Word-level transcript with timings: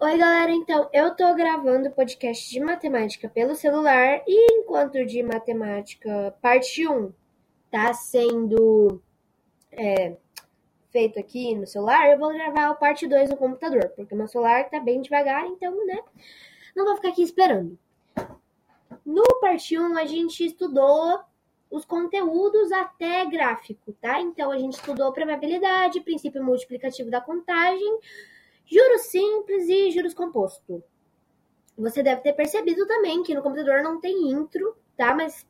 Oi, 0.00 0.18
galera. 0.18 0.50
Então, 0.50 0.90
eu 0.92 1.14
tô 1.14 1.32
gravando 1.34 1.90
podcast 1.92 2.50
de 2.50 2.58
matemática 2.58 3.28
pelo 3.28 3.54
celular 3.54 4.22
e 4.26 4.58
enquanto 4.58 5.04
de 5.06 5.22
matemática 5.22 6.34
parte 6.42 6.86
1 6.86 7.12
tá 7.70 7.94
sendo 7.94 9.00
é, 9.70 10.16
feito 10.90 11.18
aqui 11.18 11.54
no 11.54 11.66
celular, 11.66 12.10
eu 12.10 12.18
vou 12.18 12.32
gravar 12.32 12.70
a 12.70 12.74
parte 12.74 13.06
2 13.06 13.30
no 13.30 13.36
computador, 13.36 13.88
porque 13.94 14.14
meu 14.16 14.26
celular 14.26 14.68
tá 14.68 14.80
bem 14.80 15.00
devagar, 15.00 15.46
então, 15.46 15.72
né, 15.86 16.00
não 16.74 16.84
vou 16.84 16.96
ficar 16.96 17.10
aqui 17.10 17.22
esperando. 17.22 17.78
No 19.06 19.22
parte 19.40 19.78
1 19.78 19.96
a 19.96 20.04
gente 20.06 20.44
estudou 20.44 21.20
os 21.70 21.84
conteúdos 21.84 22.72
até 22.72 23.24
gráfico, 23.26 23.92
tá? 24.00 24.20
Então, 24.20 24.50
a 24.50 24.58
gente 24.58 24.74
estudou 24.74 25.12
probabilidade, 25.12 26.00
princípio 26.00 26.42
multiplicativo 26.42 27.10
da 27.10 27.20
contagem, 27.20 27.98
juros 28.64 29.02
simples 29.02 29.68
e 29.68 29.90
juros 29.90 30.14
composto. 30.14 30.82
Você 31.76 32.02
deve 32.02 32.20
ter 32.22 32.32
percebido 32.32 32.86
também 32.86 33.22
que 33.22 33.34
no 33.34 33.42
computador 33.42 33.82
não 33.82 34.00
tem 34.00 34.30
intro, 34.30 34.76
tá? 34.96 35.14
Mas 35.14 35.46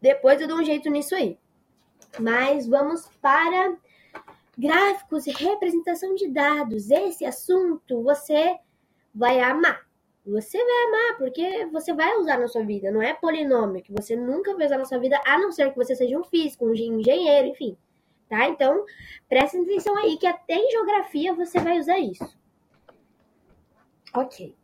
depois 0.00 0.40
eu 0.40 0.48
dou 0.48 0.58
um 0.58 0.64
jeito 0.64 0.90
nisso 0.90 1.14
aí. 1.14 1.38
Mas 2.18 2.66
vamos 2.66 3.06
para 3.20 3.76
gráficos 4.56 5.26
e 5.26 5.30
representação 5.30 6.14
de 6.14 6.28
dados. 6.28 6.90
Esse 6.90 7.24
assunto 7.24 8.02
você 8.02 8.58
vai 9.14 9.40
amar. 9.40 9.86
Você 10.26 10.58
vai 10.58 10.84
amar, 10.84 11.18
porque 11.18 11.66
você 11.66 11.94
vai 11.94 12.16
usar 12.16 12.38
na 12.38 12.48
sua 12.48 12.62
vida. 12.62 12.90
Não 12.90 13.00
é 13.00 13.14
polinômio, 13.14 13.82
que 13.82 13.92
você 13.92 14.14
nunca 14.14 14.54
vai 14.54 14.66
usar 14.66 14.78
na 14.78 14.84
sua 14.84 14.98
vida, 14.98 15.20
a 15.24 15.38
não 15.38 15.52
ser 15.52 15.70
que 15.70 15.76
você 15.76 15.94
seja 15.94 16.18
um 16.18 16.24
físico, 16.24 16.66
um 16.66 16.74
engenheiro, 16.74 17.48
enfim 17.48 17.76
tá? 18.28 18.48
Então, 18.48 18.84
presta 19.28 19.60
atenção 19.60 19.96
aí 19.96 20.16
que 20.18 20.26
até 20.26 20.54
em 20.54 20.70
geografia 20.70 21.34
você 21.34 21.58
vai 21.58 21.78
usar 21.78 21.98
isso. 21.98 22.38
Ok. 24.14 24.54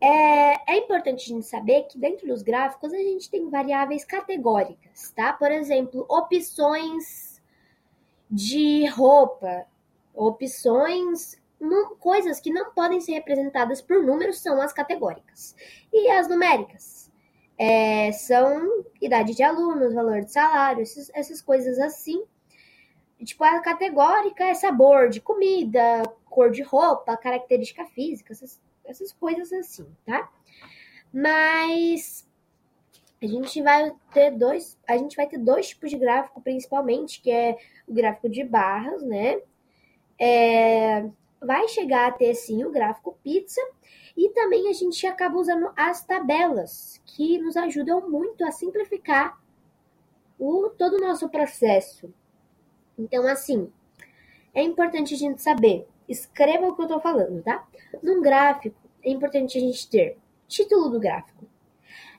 É, 0.00 0.74
é, 0.74 0.76
importante 0.78 1.24
a 1.24 1.34
gente 1.34 1.46
saber 1.46 1.84
que 1.84 1.98
dentro 1.98 2.26
dos 2.26 2.42
gráficos 2.42 2.92
a 2.92 2.98
gente 2.98 3.30
tem 3.30 3.48
variáveis 3.48 4.04
categóricas, 4.04 5.10
tá? 5.12 5.32
Por 5.32 5.50
exemplo, 5.50 6.04
opções 6.08 7.40
de 8.30 8.86
roupa, 8.86 9.64
opções, 10.14 11.40
coisas 11.98 12.40
que 12.40 12.52
não 12.52 12.72
podem 12.72 13.00
ser 13.00 13.12
representadas 13.12 13.80
por 13.80 14.02
números 14.02 14.40
são 14.40 14.60
as 14.60 14.72
categóricas. 14.72 15.56
E 15.92 16.10
as 16.10 16.28
numéricas 16.28 17.10
é, 17.58 18.12
são 18.12 18.84
idade 19.00 19.34
de 19.34 19.42
alunos, 19.42 19.94
valor 19.94 20.20
de 20.22 20.32
salário, 20.32 20.82
esses, 20.82 21.10
essas 21.14 21.40
coisas 21.40 21.78
assim 21.78 22.22
Tipo, 23.24 23.44
a 23.44 23.60
categórica 23.60 24.44
é 24.44 24.54
sabor 24.54 25.08
de 25.08 25.20
comida, 25.20 26.02
cor 26.26 26.50
de 26.50 26.62
roupa, 26.62 27.16
característica 27.16 27.84
física, 27.86 28.32
essas, 28.32 28.60
essas 28.84 29.12
coisas 29.12 29.52
assim, 29.52 29.86
tá? 30.04 30.30
Mas 31.12 32.28
a 33.22 33.26
gente 33.26 33.62
vai 33.62 33.90
ter 34.12 34.32
dois, 34.32 34.78
a 34.86 34.98
gente 34.98 35.16
vai 35.16 35.26
ter 35.26 35.38
dois 35.38 35.68
tipos 35.68 35.90
de 35.90 35.96
gráfico 35.96 36.42
principalmente, 36.42 37.22
que 37.22 37.30
é 37.30 37.56
o 37.88 37.94
gráfico 37.94 38.28
de 38.28 38.44
barras, 38.44 39.02
né? 39.02 39.40
É, 40.18 41.08
vai 41.40 41.66
chegar 41.68 42.08
a 42.08 42.12
ter 42.12 42.34
sim 42.34 42.64
o 42.64 42.70
gráfico 42.70 43.18
pizza 43.22 43.60
e 44.14 44.28
também 44.30 44.68
a 44.68 44.72
gente 44.74 45.06
acaba 45.06 45.38
usando 45.38 45.70
as 45.74 46.04
tabelas, 46.04 47.00
que 47.06 47.38
nos 47.38 47.56
ajudam 47.56 48.10
muito 48.10 48.44
a 48.44 48.50
simplificar 48.50 49.40
o 50.38 50.68
todo 50.70 50.96
o 50.96 51.00
nosso 51.00 51.30
processo 51.30 52.12
então, 52.98 53.26
assim, 53.26 53.70
é 54.54 54.62
importante 54.62 55.14
a 55.14 55.16
gente 55.16 55.42
saber. 55.42 55.86
Escreva 56.08 56.66
o 56.66 56.74
que 56.74 56.80
eu 56.80 56.86
estou 56.86 57.00
falando, 57.00 57.42
tá? 57.42 57.66
Num 58.02 58.22
gráfico, 58.22 58.76
é 59.02 59.10
importante 59.10 59.58
a 59.58 59.60
gente 59.60 59.88
ter 59.88 60.16
título 60.48 60.88
do 60.88 61.00
gráfico. 61.00 61.46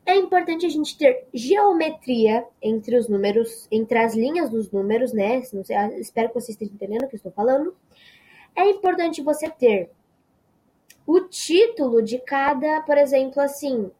É 0.05 0.15
importante 0.15 0.65
a 0.65 0.69
gente 0.69 0.97
ter 0.97 1.27
geometria 1.33 2.45
entre 2.61 2.97
os 2.97 3.09
números, 3.09 3.67
entre 3.69 3.97
as 3.97 4.15
linhas 4.15 4.49
dos 4.49 4.71
números, 4.71 5.11
né? 5.11 5.41
Sei, 5.41 5.75
espero 5.97 6.29
que 6.29 6.35
vocês 6.35 6.49
estejam 6.51 6.75
entendendo 6.75 7.03
o 7.03 7.07
que 7.09 7.15
eu 7.15 7.17
estou 7.17 7.31
falando. 7.31 7.75
É 8.55 8.69
importante 8.69 9.21
você 9.21 9.49
ter 9.49 9.91
o 11.05 11.21
título 11.21 12.01
de 12.01 12.19
cada, 12.19 12.81
por 12.81 12.97
exemplo, 12.97 13.41
assim, 13.41 13.91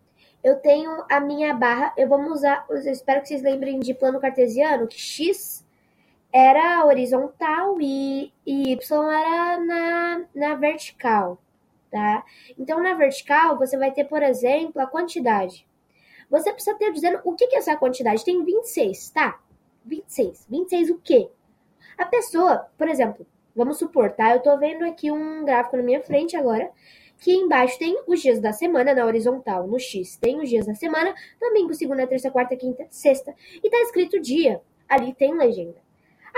eu 0.41 0.55
tenho 0.55 1.03
a 1.09 1.19
minha 1.19 1.53
barra, 1.53 1.93
eu 1.97 2.07
vamos 2.07 2.31
usar, 2.31 2.65
eu 2.69 2.77
espero 2.77 3.21
que 3.21 3.27
vocês 3.27 3.41
lembrem 3.41 3.79
de 3.79 3.93
plano 3.93 4.19
cartesiano, 4.19 4.87
que 4.87 4.97
x 4.97 5.66
era 6.31 6.85
horizontal 6.85 7.77
e, 7.79 8.33
e 8.45 8.73
y 8.73 8.77
era 8.93 9.59
na, 9.59 10.25
na 10.35 10.55
vertical, 10.55 11.39
tá? 11.89 12.23
Então, 12.57 12.81
na 12.81 12.93
vertical, 12.93 13.57
você 13.57 13.77
vai 13.77 13.91
ter, 13.91 14.05
por 14.05 14.21
exemplo, 14.21 14.81
a 14.81 14.87
quantidade. 14.87 15.65
Você 16.29 16.51
precisa 16.51 16.77
ter 16.77 16.91
dizendo 16.91 17.21
o 17.23 17.33
que, 17.35 17.47
que 17.47 17.55
é 17.55 17.59
essa 17.59 17.77
quantidade. 17.77 18.25
Tem 18.25 18.43
26, 18.43 19.09
tá? 19.11 19.39
26. 19.85 20.45
26 20.49 20.89
o 20.89 20.97
quê? 20.99 21.29
A 21.97 22.05
pessoa, 22.05 22.67
por 22.77 22.87
exemplo, 22.89 23.25
vamos 23.55 23.77
supor, 23.77 24.11
tá? 24.11 24.35
Eu 24.35 24.41
tô 24.41 24.57
vendo 24.57 24.83
aqui 24.85 25.09
um 25.09 25.45
gráfico 25.45 25.77
na 25.77 25.83
minha 25.83 26.01
frente 26.01 26.35
agora, 26.35 26.69
que 27.19 27.33
embaixo 27.33 27.79
tem 27.79 27.99
os 28.05 28.21
dias 28.21 28.39
da 28.39 28.51
semana 28.51 28.93
na 28.93 29.05
horizontal, 29.05 29.65
no 29.65 29.79
X. 29.79 30.17
Tem 30.17 30.39
os 30.39 30.49
dias 30.49 30.65
da 30.65 30.75
semana, 30.75 31.15
domingo, 31.39 31.73
segunda, 31.73 32.05
terça, 32.05 32.29
quarta, 32.29 32.55
quinta, 32.55 32.85
sexta. 32.91 33.33
E 33.63 33.69
tá 33.69 33.77
escrito 33.81 34.19
dia. 34.19 34.61
Ali 34.87 35.13
tem 35.13 35.33
legenda. 35.33 35.86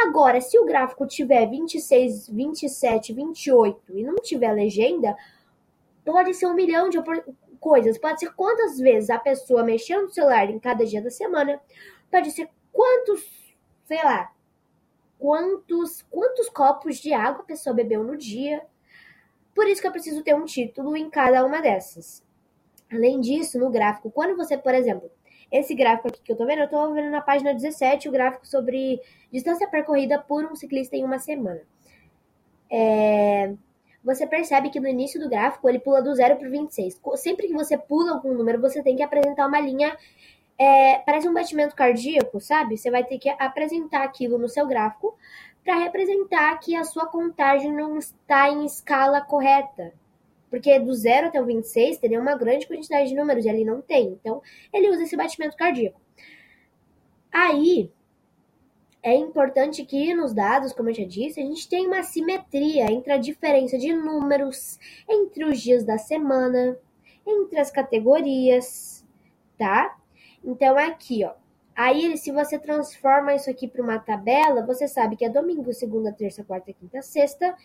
Agora, 0.02 0.40
se 0.40 0.58
o 0.58 0.66
gráfico 0.66 1.06
tiver 1.06 1.46
26, 1.50 2.30
27, 2.30 3.14
28 3.14 3.98
e 3.98 4.04
não 4.04 4.16
tiver 4.16 4.52
legenda, 4.54 5.16
pode 6.06 6.34
ser 6.34 6.48
um 6.48 6.54
milhão 6.54 6.90
de 6.90 6.98
coisas. 7.60 7.98
Pode 7.98 8.22
ser 8.22 8.34
quantas 8.34 8.78
vezes 8.78 9.10
a 9.10 9.20
pessoa 9.20 9.64
mexeu 9.64 10.02
no 10.02 10.10
celular 10.10 10.50
em 10.50 10.58
cada 10.58 10.86
dia 10.86 11.02
da 11.02 11.10
semana. 11.10 11.60
Pode 12.10 12.32
ser 12.32 12.50
quantos, 12.72 13.22
sei 13.86 14.02
lá, 14.04 14.32
quantos, 15.18 16.02
quantos 16.04 16.50
copos 16.50 16.98
de 16.98 17.14
água 17.14 17.42
a 17.42 17.46
pessoa 17.46 17.76
bebeu 17.76 18.04
no 18.04 18.16
dia. 18.16 18.66
Por 19.54 19.68
isso 19.68 19.82
que 19.82 19.88
eu 19.88 19.92
preciso 19.92 20.24
ter 20.24 20.34
um 20.34 20.46
título 20.46 20.96
em 20.96 21.10
cada 21.10 21.46
uma 21.46 21.62
dessas. 21.62 22.24
Além 22.90 23.20
disso, 23.20 23.60
no 23.60 23.70
gráfico, 23.70 24.10
quando 24.10 24.38
você, 24.38 24.58
por 24.58 24.74
exemplo, 24.74 25.12
esse 25.52 25.74
gráfico 25.74 26.10
aqui 26.10 26.22
que 26.22 26.32
eu 26.32 26.36
tô 26.36 26.46
vendo, 26.46 26.60
eu 26.60 26.70
tô 26.70 26.94
vendo 26.94 27.10
na 27.10 27.22
página 27.22 27.54
17 27.54 28.08
o 28.08 28.12
gráfico 28.12 28.48
sobre 28.48 29.02
distância 29.32 29.68
percorrida 29.68 30.20
por 30.20 30.46
um 30.46 30.56
ciclista 30.56 30.96
em 30.96 31.04
uma 31.04 31.20
semana. 31.20 31.62
É, 32.72 33.54
você 34.04 34.28
percebe 34.28 34.70
que 34.70 34.80
no 34.80 34.88
início 34.88 35.20
do 35.20 35.30
gráfico 35.30 35.68
ele 35.68 35.80
pula 35.80 36.02
do 36.02 36.14
0 36.14 36.38
para 36.38 36.48
o 36.48 36.52
26. 36.52 37.02
Sempre 37.16 37.48
que 37.48 37.54
você 37.54 37.78
pula 37.78 38.12
algum 38.12 38.34
número, 38.34 38.62
você 38.62 38.82
tem 38.84 38.96
que 38.96 39.04
apresentar 39.04 39.48
uma 39.48 39.60
linha. 39.60 39.96
É, 40.58 41.00
parece 41.00 41.28
um 41.28 41.34
batimento 41.34 41.76
cardíaco, 41.76 42.40
sabe? 42.40 42.78
Você 42.78 42.92
vai 42.92 43.04
ter 43.04 43.18
que 43.18 43.30
apresentar 43.30 44.04
aquilo 44.04 44.38
no 44.38 44.50
seu 44.50 44.68
gráfico 44.68 45.18
para 45.64 45.76
representar 45.76 46.58
que 46.60 46.76
a 46.76 46.84
sua 46.84 47.08
contagem 47.08 47.72
não 47.74 47.98
está 47.98 48.50
em 48.50 48.66
escala 48.66 49.22
correta. 49.22 49.94
Porque 50.50 50.80
do 50.80 50.94
0 50.94 51.28
até 51.28 51.42
o 51.42 51.46
26 51.46 51.98
teria 51.98 52.20
uma 52.20 52.36
grande 52.36 52.68
quantidade 52.68 53.10
de 53.10 53.16
números 53.16 53.46
e 53.46 53.50
ali 53.50 53.64
não 53.64 53.82
tem. 53.82 54.08
Então, 54.08 54.42
ele 54.74 54.90
usa 54.90 55.04
esse 55.04 55.16
batimento 55.16 55.56
cardíaco. 55.56 56.02
Aí, 57.32 57.92
é 59.02 59.16
importante 59.16 59.86
que 59.86 60.14
nos 60.14 60.34
dados, 60.34 60.74
como 60.74 60.90
eu 60.90 60.94
já 60.94 61.06
disse, 61.06 61.40
a 61.40 61.46
gente 61.46 61.70
tem 61.70 61.88
uma 61.88 62.04
simetria 62.04 62.92
entre 62.92 63.14
a 63.14 63.18
diferença 63.18 63.78
de 63.78 63.94
números 63.94 64.78
entre 65.08 65.46
os 65.46 65.60
dias 65.62 65.86
da 65.86 65.98
semana, 65.98 66.78
entre 67.26 67.60
as 67.60 67.72
categorias, 67.72 69.06
tá? 69.58 69.98
Então, 70.44 70.78
aqui, 70.78 71.24
ó. 71.24 71.34
Aí, 71.76 72.18
se 72.18 72.30
você 72.32 72.60
transforma 72.60 73.34
isso 73.34 73.50
aqui 73.50 73.66
para 73.66 73.82
uma 73.82 74.00
tabela, 74.00 74.66
você 74.66 74.86
sabe 74.86 75.16
que 75.16 75.24
é 75.24 75.30
domingo, 75.30 75.72
segunda, 75.72 76.12
terça, 76.12 76.44
quarta, 76.44 76.74
quinta, 76.74 77.02
sexta 77.02 77.56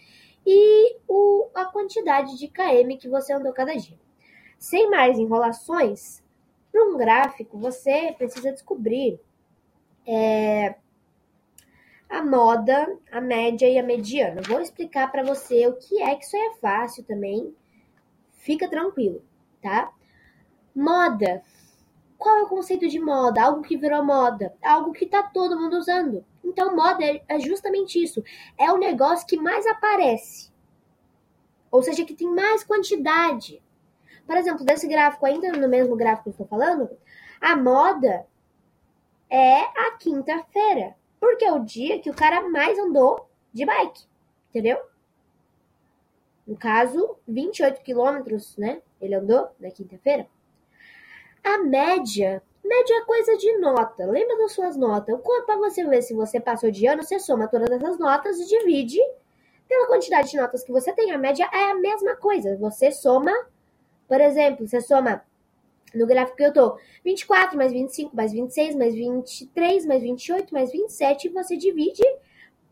e 0.46 0.96
o, 1.08 1.48
a 1.54 1.64
quantidade 1.64 2.38
de 2.38 2.48
km 2.48 2.96
que 2.98 3.08
você 3.08 3.32
andou 3.32 3.52
cada 3.52 3.74
dia. 3.74 3.98
Sem 4.58 4.90
mais 4.90 5.18
enrolações, 5.18 6.22
para 6.70 6.84
um 6.84 6.96
gráfico 6.96 7.58
você 7.58 8.12
precisa 8.16 8.52
descobrir 8.52 9.20
é, 10.06 10.74
a 12.08 12.22
moda, 12.22 12.96
a 13.10 13.20
média 13.20 13.68
e 13.68 13.78
a 13.78 13.82
mediana. 13.82 14.42
Vou 14.42 14.60
explicar 14.60 15.10
para 15.10 15.22
você 15.22 15.66
o 15.66 15.74
que 15.74 16.02
é, 16.02 16.14
que 16.14 16.24
isso 16.24 16.36
é 16.36 16.54
fácil 16.60 17.04
também. 17.04 17.54
Fica 18.32 18.68
tranquilo, 18.68 19.22
tá? 19.62 19.92
Moda. 20.74 21.42
Qual 22.24 22.38
é 22.38 22.42
o 22.44 22.48
conceito 22.48 22.88
de 22.88 22.98
moda? 22.98 23.42
Algo 23.42 23.60
que 23.60 23.76
virou 23.76 24.02
moda, 24.02 24.56
algo 24.62 24.92
que 24.92 25.04
tá 25.04 25.24
todo 25.24 25.60
mundo 25.60 25.76
usando. 25.76 26.24
Então, 26.42 26.74
moda 26.74 27.04
é, 27.04 27.22
é 27.28 27.38
justamente 27.38 28.02
isso. 28.02 28.24
É 28.56 28.72
o 28.72 28.78
negócio 28.78 29.26
que 29.26 29.36
mais 29.36 29.66
aparece. 29.66 30.50
Ou 31.70 31.82
seja, 31.82 32.02
que 32.02 32.14
tem 32.14 32.34
mais 32.34 32.64
quantidade. 32.64 33.62
Por 34.26 34.38
exemplo, 34.38 34.64
desse 34.64 34.88
gráfico, 34.88 35.26
ainda 35.26 35.52
no 35.52 35.68
mesmo 35.68 35.94
gráfico 35.96 36.22
que 36.22 36.28
eu 36.30 36.44
estou 36.44 36.46
falando, 36.46 36.88
a 37.38 37.54
moda 37.56 38.26
é 39.28 39.60
a 39.60 39.90
quinta-feira. 39.98 40.96
Porque 41.20 41.44
é 41.44 41.52
o 41.52 41.62
dia 41.62 42.00
que 42.00 42.08
o 42.08 42.16
cara 42.16 42.48
mais 42.48 42.78
andou 42.78 43.28
de 43.52 43.66
bike. 43.66 44.06
Entendeu? 44.48 44.78
No 46.46 46.56
caso, 46.56 47.18
28 47.28 47.82
quilômetros, 47.82 48.56
né? 48.56 48.80
Ele 48.98 49.14
andou 49.14 49.50
na 49.60 49.70
quinta-feira. 49.70 50.26
A 51.44 51.58
média, 51.58 52.42
média 52.64 52.94
é 52.96 53.04
coisa 53.04 53.36
de 53.36 53.58
nota. 53.58 54.06
Lembra 54.06 54.38
das 54.38 54.52
suas 54.52 54.76
notas? 54.76 55.20
Para 55.44 55.58
você 55.58 55.84
ver 55.84 56.02
se 56.02 56.14
você 56.14 56.40
passou 56.40 56.70
de 56.70 56.86
ano, 56.86 57.02
você 57.02 57.18
soma 57.20 57.46
todas 57.46 57.70
essas 57.70 57.98
notas 57.98 58.38
e 58.38 58.48
divide 58.48 58.98
pela 59.68 59.86
quantidade 59.86 60.30
de 60.30 60.38
notas 60.38 60.64
que 60.64 60.72
você 60.72 60.92
tem. 60.92 61.12
A 61.12 61.18
média 61.18 61.48
é 61.52 61.70
a 61.70 61.74
mesma 61.74 62.16
coisa. 62.16 62.56
Você 62.56 62.90
soma, 62.90 63.30
por 64.08 64.20
exemplo, 64.20 64.66
você 64.66 64.80
soma 64.80 65.22
no 65.94 66.06
gráfico 66.06 66.36
que 66.36 66.44
eu 66.44 66.52
tô, 66.52 66.76
24 67.04 67.56
mais 67.56 67.70
25 67.70 68.16
mais 68.16 68.32
26 68.32 68.74
mais 68.74 68.94
23 68.94 69.86
mais 69.86 70.02
28 70.02 70.52
mais 70.52 70.72
27 70.72 71.28
e 71.28 71.30
você 71.30 71.56
divide 71.56 72.02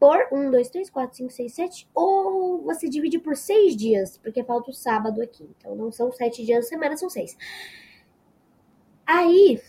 por 0.01 0.27
1, 0.33 0.51
2, 0.51 0.69
3, 0.69 0.91
4, 0.91 1.17
5, 1.17 1.31
6, 1.31 1.55
7, 1.55 1.89
ou 1.95 2.61
você 2.63 2.89
divide 2.89 3.21
por 3.21 3.37
6 3.37 3.77
dias, 3.77 4.19
porque 4.19 4.43
falta 4.43 4.73
o 4.73 4.75
sábado 4.75 5.23
aqui. 5.23 5.49
Então 5.57 5.77
não 5.77 5.93
são 5.93 6.11
7 6.11 6.45
dias 6.45 6.65
da 6.65 6.69
semana, 6.69 6.97
são 6.97 7.09
6. 7.09 7.37
Aí, 9.07 9.61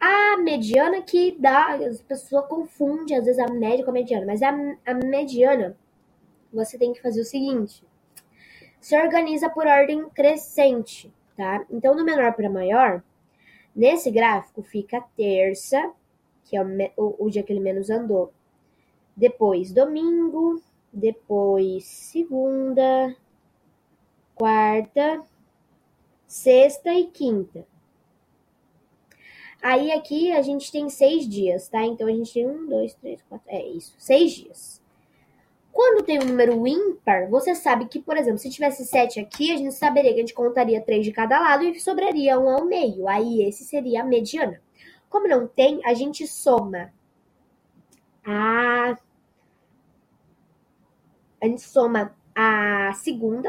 a 0.00 0.36
mediana 0.38 1.02
que 1.02 1.36
dá, 1.38 1.74
as 1.74 2.00
pessoas 2.00 2.46
confundem 2.46 3.16
às 3.16 3.24
vezes 3.24 3.40
a 3.40 3.48
média 3.52 3.84
com 3.84 3.90
a 3.90 3.94
mediana, 3.94 4.26
mas 4.26 4.42
a, 4.42 4.50
a 4.86 4.94
mediana, 4.94 5.76
você 6.52 6.78
tem 6.78 6.92
que 6.92 7.02
fazer 7.02 7.20
o 7.20 7.24
seguinte: 7.24 7.84
se 8.80 8.96
organiza 8.96 9.50
por 9.50 9.66
ordem 9.66 10.08
crescente, 10.10 11.12
tá? 11.36 11.64
Então, 11.70 11.96
do 11.96 12.04
menor 12.04 12.32
para 12.34 12.48
maior, 12.48 13.02
nesse 13.74 14.10
gráfico 14.10 14.62
fica 14.62 15.04
terça, 15.16 15.92
que 16.44 16.56
é 16.56 16.62
o, 16.62 16.66
o, 16.96 17.26
o 17.26 17.30
dia 17.30 17.42
que 17.42 17.52
ele 17.52 17.60
menos 17.60 17.90
andou. 17.90 18.32
Depois 19.16 19.72
domingo, 19.72 20.62
depois 20.92 21.84
segunda, 21.84 23.14
quarta, 24.34 25.22
sexta 26.26 26.94
e 26.94 27.06
quinta. 27.06 27.66
Aí 29.62 29.90
aqui 29.92 30.32
a 30.32 30.42
gente 30.42 30.70
tem 30.70 30.88
seis 30.88 31.28
dias, 31.28 31.68
tá? 31.68 31.84
Então 31.84 32.06
a 32.06 32.12
gente 32.12 32.32
tem 32.32 32.46
um, 32.46 32.66
dois, 32.66 32.94
três, 32.94 33.20
quatro, 33.28 33.46
é 33.48 33.66
isso, 33.66 33.94
seis 33.98 34.32
dias. 34.32 34.80
Quando 35.72 36.04
tem 36.04 36.20
um 36.20 36.24
número 36.26 36.66
ímpar, 36.66 37.28
você 37.28 37.54
sabe 37.54 37.86
que, 37.86 38.00
por 38.00 38.16
exemplo, 38.16 38.38
se 38.38 38.50
tivesse 38.50 38.84
sete 38.84 39.20
aqui, 39.20 39.52
a 39.52 39.56
gente 39.56 39.74
saberia 39.74 40.12
que 40.12 40.18
a 40.18 40.22
gente 40.22 40.34
contaria 40.34 40.80
três 40.80 41.04
de 41.04 41.12
cada 41.12 41.38
lado 41.38 41.64
e 41.64 41.78
sobraria 41.78 42.38
um 42.38 42.48
ao 42.48 42.64
meio. 42.64 43.08
Aí 43.08 43.42
esse 43.42 43.64
seria 43.64 44.02
a 44.02 44.04
mediana. 44.04 44.60
Como 45.08 45.28
não 45.28 45.46
tem, 45.46 45.80
a 45.84 45.94
gente 45.94 46.26
soma 46.26 46.92
a 48.24 48.96
a 51.40 51.46
gente 51.46 51.62
soma 51.62 52.16
a 52.34 52.92
segunda 52.94 53.48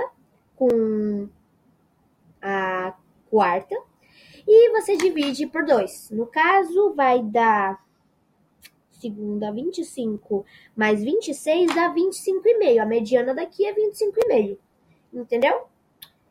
com 0.55 1.27
a 2.41 2.93
quarta 3.29 3.88
e 4.51 4.71
você 4.71 4.97
divide 4.97 5.45
por 5.45 5.63
dois. 5.63 6.09
No 6.09 6.25
caso, 6.25 6.93
vai 6.95 7.21
dar 7.21 7.79
segunda 8.89 9.51
25 9.51 10.43
mais 10.75 11.03
26 11.03 11.73
dá 11.73 11.93
25,5. 11.93 12.81
A 12.81 12.85
mediana 12.85 13.35
daqui 13.35 13.65
é 13.65 13.73
25,5. 13.73 14.57
Entendeu? 15.13 15.67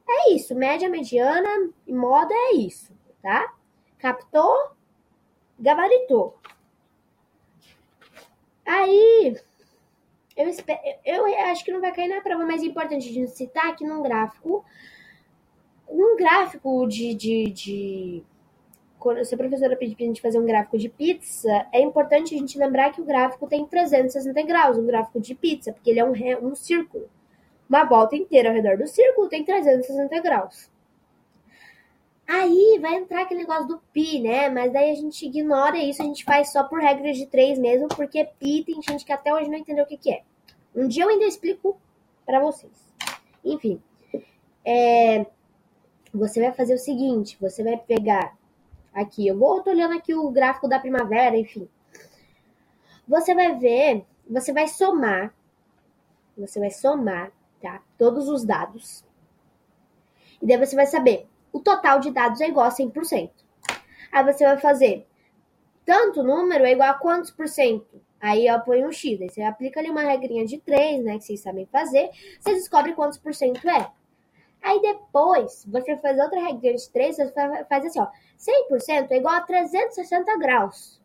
É 0.09 0.33
isso. 0.33 0.55
Média, 0.55 0.89
mediana 0.89 1.71
e 1.87 1.93
moda 1.93 2.35
é 2.35 2.57
isso, 2.57 2.93
tá? 3.23 3.55
Captou? 3.99 4.73
Gabaritou. 5.59 6.37
Aí, 8.67 9.37
eu, 10.37 10.49
espero, 10.49 10.81
eu 11.05 11.25
acho 11.51 11.65
que 11.65 11.73
não 11.73 11.81
vai 11.81 11.93
cair 11.93 12.09
na 12.09 12.21
prova, 12.21 12.45
mas 12.45 12.63
é 12.63 12.67
importante 12.67 13.09
a 13.09 13.13
gente 13.13 13.31
citar 13.31 13.75
que 13.75 13.85
num 13.85 14.03
gráfico, 14.03 14.65
um 15.89 16.17
gráfico 16.17 16.87
de, 16.87 17.15
de, 17.15 17.51
de 17.51 18.23
quando 18.99 19.25
se 19.25 19.35
a 19.35 19.39
professora 19.39 19.77
pedir 19.77 19.95
pra 19.95 20.07
gente 20.07 20.21
fazer 20.21 20.39
um 20.39 20.47
gráfico 20.47 20.77
de 20.77 20.89
pizza, 20.89 21.67
é 21.73 21.81
importante 21.81 22.35
a 22.35 22.39
gente 22.39 22.59
lembrar 22.59 22.93
que 22.93 23.01
o 23.01 23.05
gráfico 23.05 23.47
tem 23.47 23.65
360 23.67 24.43
graus, 24.43 24.77
um 24.77 24.87
gráfico 24.87 25.21
de 25.21 25.35
pizza, 25.35 25.73
porque 25.73 25.91
ele 25.91 26.01
é 26.01 26.05
um, 26.05 26.13
um 26.49 26.55
círculo. 26.55 27.09
Uma 27.69 27.85
volta 27.85 28.17
inteira 28.17 28.49
ao 28.49 28.55
redor 28.55 28.77
do 28.79 28.87
círculo 28.87 29.29
tem 29.29 29.45
360 29.45 30.21
graus. 30.21 30.71
Aí 32.27 32.79
vai 32.81 32.97
entrar 32.97 33.23
aquele 33.23 33.41
negócio 33.41 33.67
do 33.69 33.79
pi, 33.93 34.21
né? 34.21 34.51
Mas 34.51 34.71
daí 34.71 34.91
a 34.91 34.95
gente 34.95 35.25
ignora 35.25 35.79
isso, 35.79 36.03
a 36.03 36.05
gente 36.05 36.25
faz 36.25 36.53
só 36.53 36.63
por 36.65 36.79
regra 36.79 37.11
de 37.13 37.27
três 37.27 37.59
mesmo, 37.59 37.89
porque 37.89 38.29
pi 38.39 38.65
tem 38.65 38.83
gente 38.83 39.05
que 39.05 39.13
até 39.13 39.33
hoje 39.33 39.49
não 39.49 39.57
entendeu 39.57 39.85
o 39.85 39.87
que, 39.87 39.97
que 39.97 40.11
é. 40.11 40.23
Um 40.75 40.87
dia 40.87 41.05
eu 41.05 41.09
ainda 41.09 41.25
explico 41.25 41.81
para 42.27 42.41
vocês. 42.41 42.73
Enfim, 43.43 43.81
é, 44.65 45.27
você 46.17 46.41
vai 46.41 46.53
fazer 46.53 46.75
o 46.75 46.79
seguinte: 46.79 47.37
você 47.41 47.63
vai 47.63 47.77
pegar 47.77 48.37
aqui, 48.93 49.27
eu 49.27 49.39
vou 49.39 49.63
tô 49.63 49.71
olhando 49.71 49.97
aqui 49.97 50.15
o 50.15 50.31
gráfico 50.31 50.69
da 50.69 50.79
primavera, 50.79 51.37
enfim. 51.37 51.69
Você 53.07 53.35
vai 53.35 53.57
ver, 53.57 54.05
você 54.29 54.53
vai 54.53 54.69
somar, 54.69 55.35
você 56.37 56.61
vai 56.61 56.71
somar, 56.71 57.33
tá? 57.61 57.83
Todos 57.97 58.29
os 58.29 58.45
dados. 58.45 59.05
E 60.41 60.47
daí 60.47 60.59
você 60.59 60.77
vai 60.77 60.87
saber 60.87 61.27
o 61.53 61.61
total 61.61 61.99
de 62.01 62.11
dados 62.11 62.41
é 62.41 62.49
igual 62.49 62.67
a 62.67 62.71
100%. 62.71 63.31
Aí 64.13 64.25
você 64.25 64.45
vai 64.45 64.59
fazer 64.59 65.07
tanto 65.85 66.23
número 66.23 66.65
é 66.65 66.73
igual 66.73 66.91
a 66.91 66.95
quantos 66.95 67.31
por 67.31 67.49
cento? 67.49 68.01
Aí 68.21 68.47
eu 68.47 68.61
põe 68.61 68.85
um 68.85 68.93
X, 68.93 69.21
aí 69.23 69.31
você 69.31 69.41
aplica 69.43 69.81
ali 69.81 69.89
uma 69.89 70.03
regrinha 70.03 70.45
de 70.45 70.59
3, 70.59 71.05
né, 71.05 71.19
que 71.19 71.25
vocês 71.25 71.41
sabem 71.41 71.67
fazer, 71.67 72.11
você 72.39 72.53
descobre 72.53 72.93
quantos 72.93 73.17
por 73.17 73.33
cento 73.33 73.67
é. 73.69 73.91
Aí 74.63 74.81
depois, 74.81 75.65
você 75.67 75.97
faz 75.97 76.19
outra 76.19 76.41
regrinha 76.41 76.75
de 76.75 76.91
3, 76.91 77.17
você 77.17 77.33
faz 77.69 77.85
assim, 77.87 78.01
ó, 78.01 78.09
100% 78.37 79.11
é 79.11 79.17
igual 79.17 79.35
a 79.35 79.41
360 79.43 80.37
graus. 80.39 81.01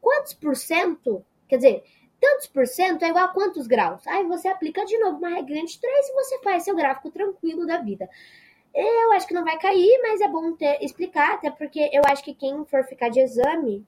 Quantos 0.00 0.34
por 0.34 0.54
cento, 0.54 1.24
quer 1.48 1.56
dizer, 1.56 1.84
tantos 2.20 2.46
por 2.46 2.66
cento 2.66 3.04
é 3.04 3.08
igual 3.08 3.24
a 3.24 3.28
quantos 3.28 3.66
graus? 3.66 4.06
Aí 4.06 4.24
você 4.24 4.48
aplica 4.48 4.84
de 4.84 4.98
novo 4.98 5.18
uma 5.18 5.30
regrinha 5.30 5.64
de 5.64 5.80
3 5.80 6.08
e 6.08 6.14
você 6.14 6.38
faz 6.40 6.62
seu 6.62 6.76
gráfico 6.76 7.10
tranquilo 7.10 7.66
da 7.66 7.78
vida. 7.78 8.08
Eu 8.74 9.12
acho 9.12 9.26
que 9.26 9.34
não 9.34 9.44
vai 9.44 9.58
cair, 9.58 10.00
mas 10.02 10.20
é 10.20 10.28
bom 10.28 10.52
ter, 10.52 10.78
explicar, 10.82 11.34
até 11.34 11.50
porque 11.50 11.90
eu 11.92 12.02
acho 12.06 12.22
que 12.22 12.34
quem 12.34 12.64
for 12.66 12.84
ficar 12.84 13.08
de 13.08 13.20
exame, 13.20 13.86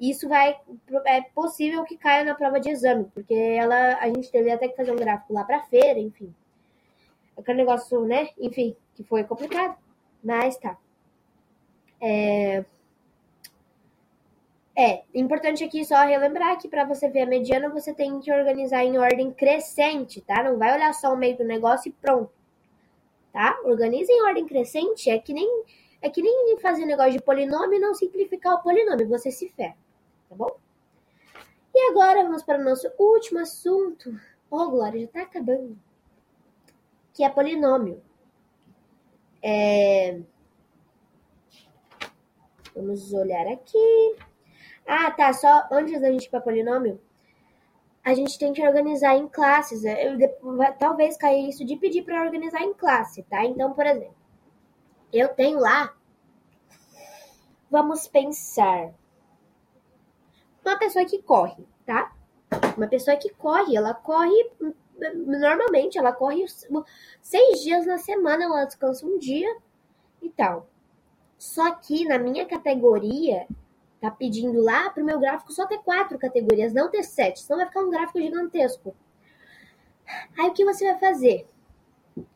isso 0.00 0.28
vai 0.28 0.58
é 1.06 1.20
possível 1.20 1.84
que 1.84 1.96
caia 1.96 2.24
na 2.24 2.34
prova 2.34 2.58
de 2.58 2.70
exame, 2.70 3.04
porque 3.14 3.34
ela 3.34 3.98
a 4.00 4.06
gente 4.08 4.30
teve 4.30 4.50
até 4.50 4.68
que 4.68 4.76
fazer 4.76 4.90
um 4.90 4.96
gráfico 4.96 5.32
lá 5.34 5.44
para 5.44 5.62
feira, 5.64 6.00
enfim. 6.00 6.34
Aquele 7.42 7.58
negócio, 7.58 8.04
né? 8.06 8.30
Enfim, 8.38 8.76
que 8.94 9.04
foi 9.04 9.24
complicado, 9.24 9.76
mas 10.22 10.56
tá. 10.56 10.76
É, 12.00 12.64
é 14.76 15.04
importante 15.14 15.62
aqui 15.62 15.84
só 15.84 16.00
relembrar 16.02 16.58
que 16.58 16.68
para 16.68 16.84
você 16.84 17.08
ver 17.08 17.22
a 17.22 17.26
mediana, 17.26 17.68
você 17.68 17.92
tem 17.92 18.18
que 18.20 18.32
organizar 18.32 18.84
em 18.84 18.98
ordem 18.98 19.30
crescente, 19.30 20.20
tá? 20.20 20.42
Não 20.42 20.58
vai 20.58 20.74
olhar 20.74 20.92
só 20.94 21.12
o 21.12 21.16
meio 21.16 21.36
do 21.36 21.44
negócio 21.44 21.88
e 21.88 21.92
pronto 21.92 22.30
tá? 23.32 23.58
Organiza 23.64 24.12
em 24.12 24.22
ordem 24.22 24.46
crescente, 24.46 25.10
é 25.10 25.18
que 25.18 25.32
nem 25.32 25.64
é 26.00 26.10
que 26.10 26.20
nem 26.20 26.58
fazer 26.58 26.84
negócio 26.84 27.12
de 27.12 27.22
polinômio 27.22 27.76
e 27.76 27.80
não 27.80 27.94
simplificar 27.94 28.54
o 28.54 28.62
polinômio, 28.62 29.08
você 29.08 29.30
se 29.30 29.48
ferra, 29.48 29.76
tá 30.28 30.34
bom? 30.34 30.56
E 31.74 31.90
agora 31.90 32.24
vamos 32.24 32.42
para 32.42 32.60
o 32.60 32.64
nosso 32.64 32.90
último 32.98 33.38
assunto. 33.38 34.12
Oh, 34.50 34.68
Glória, 34.68 35.00
já 35.00 35.06
tá 35.06 35.22
acabando. 35.22 35.78
Que 37.12 37.24
é 37.24 37.28
polinômio. 37.28 38.02
É... 39.42 40.20
Vamos 42.74 43.12
olhar 43.12 43.46
aqui. 43.48 44.16
Ah, 44.86 45.10
tá. 45.10 45.32
Só 45.32 45.68
antes 45.70 46.00
da 46.00 46.10
gente 46.10 46.26
ir 46.26 46.30
para 46.30 46.40
polinômio, 46.40 47.00
a 48.04 48.14
gente 48.14 48.38
tem 48.38 48.52
que 48.52 48.66
organizar 48.66 49.16
em 49.16 49.28
classes. 49.28 49.84
Eu, 49.84 50.18
talvez 50.78 51.16
caia 51.16 51.48
isso 51.48 51.64
de 51.64 51.76
pedir 51.76 52.02
para 52.02 52.22
organizar 52.22 52.62
em 52.62 52.74
classe, 52.74 53.22
tá? 53.24 53.44
Então, 53.44 53.72
por 53.72 53.86
exemplo, 53.86 54.14
eu 55.12 55.28
tenho 55.28 55.58
lá. 55.58 55.94
Vamos 57.70 58.08
pensar. 58.08 58.92
Uma 60.64 60.78
pessoa 60.78 61.04
que 61.04 61.22
corre, 61.22 61.66
tá? 61.86 62.12
Uma 62.76 62.86
pessoa 62.86 63.16
que 63.16 63.30
corre, 63.30 63.76
ela 63.76 63.94
corre. 63.94 64.50
Normalmente, 65.14 65.98
ela 65.98 66.12
corre 66.12 66.44
seis 67.20 67.60
dias 67.60 67.86
na 67.86 67.98
semana, 67.98 68.44
ela 68.44 68.64
descansa 68.64 69.06
um 69.06 69.18
dia 69.18 69.56
e 70.20 70.28
tal. 70.30 70.68
Só 71.38 71.72
que 71.74 72.04
na 72.04 72.18
minha 72.18 72.46
categoria, 72.46 73.46
tá 74.00 74.10
pedindo 74.10 74.60
lá 74.60 74.90
para 74.90 75.02
o 75.02 75.06
meu 75.06 75.18
gráfico 75.18 75.52
só 75.52 75.66
ter 75.66 75.78
quatro 75.78 76.18
categorias, 76.18 76.72
não 76.72 76.90
ter 76.90 77.04
sete, 77.04 77.40
senão 77.40 77.58
vai 77.58 77.66
ficar 77.66 77.80
um 77.80 77.90
gráfico 77.90 78.20
gigantesco. 78.20 78.94
Aí 80.38 80.48
o 80.48 80.52
que 80.52 80.64
você 80.64 80.84
vai 80.84 80.98
fazer? 80.98 81.48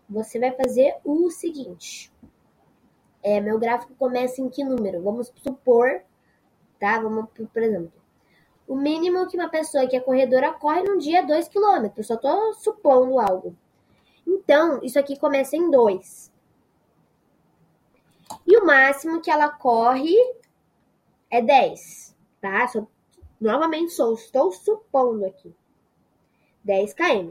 Você 0.08 0.38
vai 0.38 0.52
fazer 0.52 0.94
o 1.04 1.30
seguinte. 1.30 2.12
É, 3.22 3.40
meu 3.40 3.58
gráfico 3.58 3.94
começa 3.98 4.40
em 4.40 4.48
que 4.48 4.62
número? 4.62 5.02
Vamos 5.02 5.32
supor, 5.42 6.02
tá? 6.78 7.00
Vamos, 7.00 7.26
por 7.52 7.62
exemplo, 7.62 7.92
o 8.66 8.74
mínimo 8.74 9.26
que 9.28 9.36
uma 9.36 9.48
pessoa 9.48 9.86
que 9.86 9.96
é 9.96 10.00
corredora 10.00 10.52
corre 10.52 10.82
num 10.82 10.98
dia 10.98 11.20
é 11.20 11.26
2 11.26 11.48
km. 11.48 12.02
Só 12.02 12.16
tô 12.16 12.52
supondo 12.54 13.18
algo. 13.18 13.56
Então, 14.26 14.80
isso 14.82 14.98
aqui 14.98 15.18
começa 15.18 15.56
em 15.56 15.70
2. 15.70 16.32
E 18.46 18.56
o 18.56 18.66
máximo 18.66 19.20
que 19.20 19.30
ela 19.30 19.48
corre 19.48 20.16
é 21.30 21.40
10, 21.40 22.16
tá? 22.40 22.66
Só, 22.66 22.86
novamente, 23.40 23.92
sou, 23.92 24.14
estou 24.14 24.50
supondo 24.50 25.24
aqui. 25.24 25.54
10 26.64 26.94
km. 26.94 27.30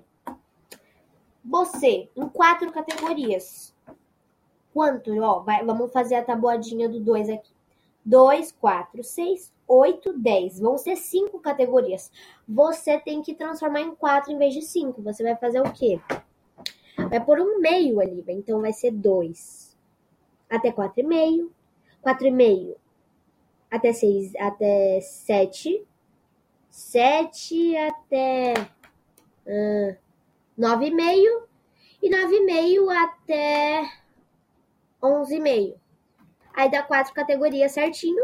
Você, 1.44 2.10
em 2.16 2.30
quatro 2.30 2.72
categorias. 2.72 3.76
Quanto? 4.74 5.12
Ó, 5.22 5.40
vai, 5.42 5.64
vamos 5.66 5.92
fazer 5.92 6.16
a 6.16 6.24
tabuadinha 6.24 6.90
do 6.90 7.00
2 7.00 7.30
aqui. 7.30 7.55
2, 8.06 8.52
4, 8.52 9.04
6, 9.04 9.54
8, 9.68 10.14
10. 10.14 10.60
Vão 10.60 10.78
ser 10.78 10.96
cinco 10.96 11.40
categorias. 11.40 12.12
Você 12.48 13.00
tem 13.00 13.22
que 13.22 13.34
transformar 13.34 13.82
em 13.82 13.96
quatro 13.96 14.32
em 14.32 14.38
vez 14.38 14.54
de 14.54 14.62
cinco. 14.62 15.02
Você 15.02 15.24
vai 15.24 15.36
fazer 15.36 15.60
o 15.60 15.72
quê? 15.72 16.00
Vai 17.10 17.24
pôr 17.24 17.40
um 17.40 17.60
meio 17.60 18.00
ali. 18.00 18.24
Então 18.28 18.62
vai 18.62 18.74
ser 18.74 18.92
2 18.92 19.76
até 20.50 20.72
4,5. 20.72 21.50
4,5 22.04 22.76
até 23.72 23.92
6, 23.92 24.36
até 24.36 25.02
7. 25.02 25.84
7 26.70 27.78
até 27.78 28.54
uh, 29.48 29.98
9,5. 30.60 31.44
E 32.04 32.10
9,5 32.10 32.96
até 32.96 33.90
11,5. 35.02 35.85
Aí 36.56 36.70
dá 36.70 36.82
quatro 36.82 37.14
categorias 37.14 37.72
certinho. 37.72 38.24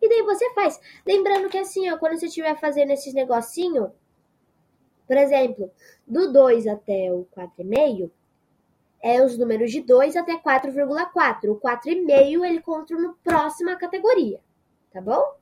E 0.00 0.08
daí 0.08 0.22
você 0.22 0.52
faz. 0.54 0.80
Lembrando 1.06 1.48
que 1.48 1.58
assim, 1.58 1.90
ó, 1.90 1.98
quando 1.98 2.18
você 2.18 2.26
estiver 2.26 2.58
fazendo 2.58 2.90
esses 2.90 3.14
negocinho, 3.14 3.92
por 5.06 5.16
exemplo, 5.16 5.70
do 6.06 6.32
2 6.32 6.66
até 6.66 7.12
o 7.12 7.26
4,5, 7.36 8.10
é 9.02 9.22
os 9.22 9.36
números 9.36 9.70
de 9.70 9.82
2 9.82 10.16
até 10.16 10.38
4,4. 10.38 11.50
O 11.50 11.60
4,5 11.60 12.44
ele 12.44 12.60
conta 12.60 12.94
no 12.94 13.14
próxima 13.22 13.76
categoria, 13.76 14.40
tá 14.92 15.00
bom? 15.00 15.36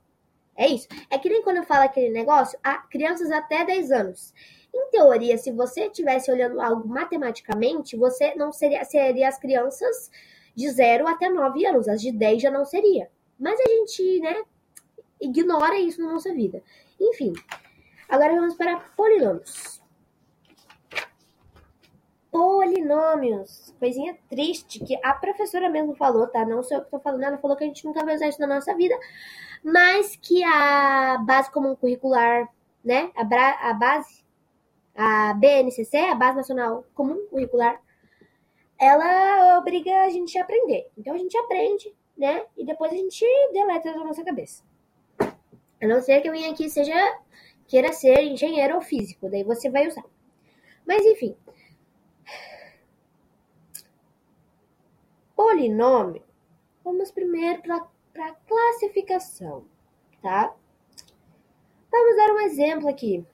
É 0.57 0.67
isso. 0.67 0.89
É 1.09 1.19
que 1.19 1.29
nem 1.29 1.43
quando 1.43 1.59
eu 1.59 1.63
falo 1.63 1.85
aquele 1.85 2.11
negócio, 2.11 2.59
a 2.63 2.79
crianças 2.79 3.31
até 3.31 3.65
10 3.65 3.93
anos. 3.93 4.35
Em 4.75 4.91
teoria, 4.91 5.39
se 5.39 5.53
você 5.53 5.87
estivesse 5.87 6.31
olhando 6.31 6.61
algo 6.61 6.89
matematicamente, 6.89 7.97
você 7.97 8.35
não 8.35 8.53
seria, 8.53 8.85
seria 8.85 9.29
as 9.29 9.39
crianças 9.39 10.11
de 10.55 10.71
0 10.71 11.07
até 11.07 11.29
9 11.29 11.67
anos. 11.67 11.89
As 11.89 12.01
de 12.01 12.13
10 12.13 12.43
já 12.43 12.51
não 12.51 12.65
seria. 12.65 13.11
Mas 13.39 13.59
a 13.61 13.69
gente, 13.69 14.21
né, 14.21 14.43
ignora 15.21 15.79
isso 15.79 16.03
na 16.03 16.13
nossa 16.13 16.33
vida. 16.33 16.63
Enfim, 17.01 17.33
agora 18.09 18.35
vamos 18.35 18.55
para 18.55 18.79
polinômios. 18.97 19.81
Polinômios. 22.31 23.75
Coisinha 23.79 24.17
triste 24.29 24.81
que 24.85 24.99
a 25.03 25.13
professora 25.13 25.69
mesmo 25.69 25.95
falou, 25.95 26.27
tá? 26.27 26.45
Não 26.47 26.63
sou 26.63 26.79
eu 26.79 26.85
que 26.85 26.91
tô 26.91 26.99
falando, 26.99 27.23
ela 27.23 27.39
falou 27.39 27.57
que 27.57 27.65
a 27.65 27.67
gente 27.67 27.85
nunca 27.85 28.05
vai 28.05 28.15
usar 28.15 28.29
isso 28.29 28.41
na 28.41 28.47
nossa 28.47 28.75
vida, 28.75 28.95
mas 29.63 30.17
que 30.17 30.43
a 30.43 31.19
base 31.19 31.51
comum 31.51 31.75
curricular, 31.77 32.49
né? 32.85 33.11
A, 33.15 33.71
a 33.71 33.75
base, 33.75 34.25
a 34.95 35.35
BNCC, 35.35 35.97
a 35.97 36.15
Base 36.15 36.37
Nacional 36.37 36.85
Comum 36.95 37.27
Curricular, 37.29 37.81
ela 38.79 39.59
obriga 39.59 40.05
a 40.05 40.11
gente 40.11 40.37
a 40.39 40.43
aprender. 40.43 40.91
Então 40.97 41.15
a 41.15 41.19
gente 41.19 41.37
aprende, 41.37 41.95
né? 42.17 42.45
E 42.57 42.65
depois 42.65 42.93
a 42.93 42.97
gente 42.97 43.25
deleta 43.53 43.93
da 43.93 44.05
nossa 44.05 44.25
cabeça. 44.25 44.63
A 45.19 45.87
não 45.87 46.01
ser 46.01 46.21
que 46.21 46.31
venha 46.31 46.51
aqui 46.51 46.69
seja 46.69 46.95
queira 47.67 47.93
ser 47.93 48.23
engenheiro 48.23 48.75
ou 48.75 48.83
físico, 48.83 49.29
daí 49.31 49.43
você 49.43 49.71
vai 49.71 49.89
usar. 49.89 50.05
Mas 50.87 51.05
enfim. 51.05 51.37
Polinômio. 55.35 56.23
Vamos 56.85 57.11
primeiro 57.11 57.63
para 57.63 58.29
a 58.29 58.35
classificação, 58.35 59.65
tá? 60.21 60.55
Vamos 61.91 62.17
dar 62.17 62.33
um 62.33 62.41
exemplo 62.41 62.89
aqui. 62.89 63.25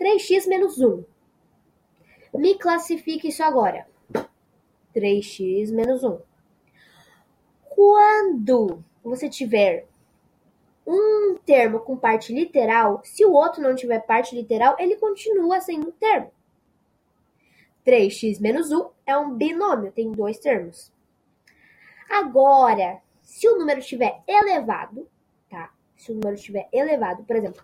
3x 0.00 0.48
menos 0.48 0.80
1. 0.80 1.04
Me 2.34 2.58
classifique 2.58 3.28
isso 3.28 3.42
agora. 3.42 3.86
3x 4.94 5.72
menos 5.72 6.02
1. 6.04 6.18
Quando 7.68 8.82
você 9.02 9.28
tiver 9.28 9.86
um 10.86 11.36
termo 11.44 11.80
com 11.80 11.96
parte 11.96 12.32
literal, 12.32 13.00
se 13.04 13.24
o 13.24 13.32
outro 13.32 13.62
não 13.62 13.74
tiver 13.74 14.00
parte 14.00 14.34
literal, 14.34 14.76
ele 14.78 14.96
continua 14.96 15.60
sendo 15.60 15.88
um 15.88 15.92
termo. 15.92 16.30
3x 17.86 18.40
menos 18.40 18.70
1 18.70 18.90
é 19.06 19.16
um 19.16 19.34
binômio, 19.34 19.92
tem 19.92 20.12
dois 20.12 20.38
termos. 20.38 20.92
Agora, 22.08 23.00
se 23.22 23.48
o 23.48 23.58
número 23.58 23.80
estiver 23.80 24.22
elevado, 24.26 25.08
tá? 25.48 25.72
Se 25.96 26.12
o 26.12 26.14
número 26.14 26.34
estiver 26.34 26.68
elevado, 26.72 27.24
por 27.24 27.36
exemplo, 27.36 27.62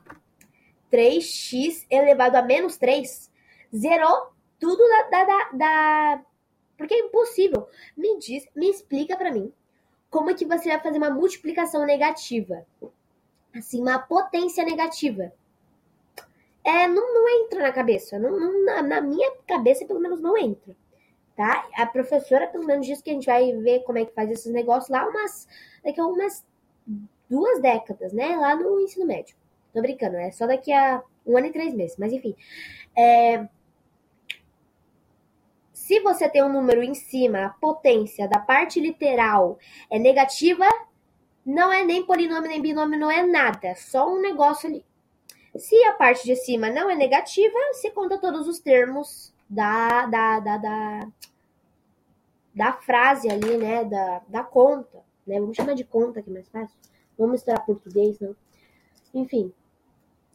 3x 0.90 1.86
elevado 1.90 2.36
a 2.36 2.42
menos 2.42 2.76
3, 2.78 3.30
zerou 3.74 4.32
tudo 4.58 4.82
da, 5.10 5.24
da, 5.24 5.50
da, 5.52 6.22
Porque 6.78 6.94
é 6.94 7.00
impossível. 7.00 7.68
Me 7.94 8.18
diz, 8.18 8.48
me 8.56 8.70
explica 8.70 9.16
para 9.16 9.30
mim 9.30 9.52
como 10.08 10.30
é 10.30 10.34
que 10.34 10.46
você 10.46 10.70
vai 10.70 10.80
fazer 10.80 10.96
uma 10.96 11.10
multiplicação 11.10 11.84
negativa 11.84 12.64
assim, 13.54 13.80
uma 13.80 13.98
potência 13.98 14.64
negativa. 14.64 15.32
É, 16.64 16.86
não, 16.86 17.14
não 17.14 17.28
entra 17.44 17.62
na 17.62 17.72
cabeça. 17.72 18.18
Não, 18.18 18.30
não, 18.30 18.64
na, 18.64 18.82
na 18.82 19.00
minha 19.00 19.32
cabeça, 19.46 19.86
pelo 19.86 20.00
menos, 20.00 20.20
não 20.20 20.36
entra. 20.36 20.74
Tá? 21.36 21.66
A 21.76 21.86
professora, 21.86 22.48
pelo 22.48 22.66
menos, 22.66 22.86
disse 22.86 23.02
que 23.02 23.10
a 23.10 23.12
gente 23.12 23.26
vai 23.26 23.52
ver 23.52 23.84
como 23.84 23.98
é 23.98 24.04
que 24.04 24.12
faz 24.12 24.30
esses 24.30 24.52
negócios 24.52 24.90
lá 24.90 25.06
umas, 25.06 25.46
daqui 25.84 26.00
a 26.00 26.06
umas 26.06 26.44
duas 27.30 27.60
décadas, 27.60 28.12
né? 28.12 28.36
Lá 28.36 28.56
no 28.56 28.80
ensino 28.80 29.06
médio. 29.06 29.36
Tô 29.72 29.80
brincando, 29.80 30.16
é 30.16 30.30
só 30.30 30.46
daqui 30.46 30.72
a 30.72 31.02
um 31.24 31.36
ano 31.36 31.46
e 31.46 31.52
três 31.52 31.74
meses. 31.74 31.96
Mas, 31.96 32.12
enfim. 32.12 32.34
É, 32.96 33.46
se 35.88 36.00
você 36.00 36.28
tem 36.28 36.44
um 36.44 36.52
número 36.52 36.82
em 36.82 36.94
cima, 36.94 37.46
a 37.46 37.48
potência 37.48 38.28
da 38.28 38.38
parte 38.38 38.78
literal 38.78 39.58
é 39.90 39.98
negativa, 39.98 40.66
não 41.46 41.72
é 41.72 41.82
nem 41.82 42.04
polinômio 42.04 42.46
nem 42.46 42.60
binômio, 42.60 43.00
não 43.00 43.10
é 43.10 43.24
nada, 43.24 43.74
só 43.74 44.06
um 44.06 44.20
negócio 44.20 44.68
ali. 44.68 44.84
Se 45.56 45.82
a 45.84 45.94
parte 45.94 46.26
de 46.26 46.36
cima 46.36 46.68
não 46.68 46.90
é 46.90 46.94
negativa, 46.94 47.58
se 47.72 47.90
conta 47.90 48.18
todos 48.18 48.46
os 48.46 48.58
termos 48.58 49.32
da, 49.48 50.04
da, 50.04 50.40
da, 50.40 50.58
da, 50.58 51.08
da 52.54 52.72
frase 52.74 53.30
ali, 53.30 53.56
né? 53.56 53.82
Da, 53.82 54.20
da 54.28 54.44
conta, 54.44 55.02
né? 55.26 55.40
Vamos 55.40 55.56
chamar 55.56 55.72
de 55.72 55.84
conta 55.84 56.20
que 56.20 56.28
é 56.28 56.32
mais 56.34 56.48
fácil. 56.50 56.76
Vamos 57.16 57.32
misturar 57.32 57.64
português, 57.64 58.20
não? 58.20 58.36
Enfim. 59.14 59.54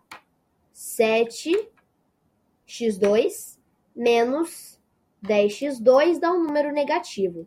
7x2 0.75 3.59
menos 3.97 4.71
10x2 5.23 6.19
dá 6.19 6.33
um 6.33 6.45
número 6.45 6.73
negativo. 6.73 7.47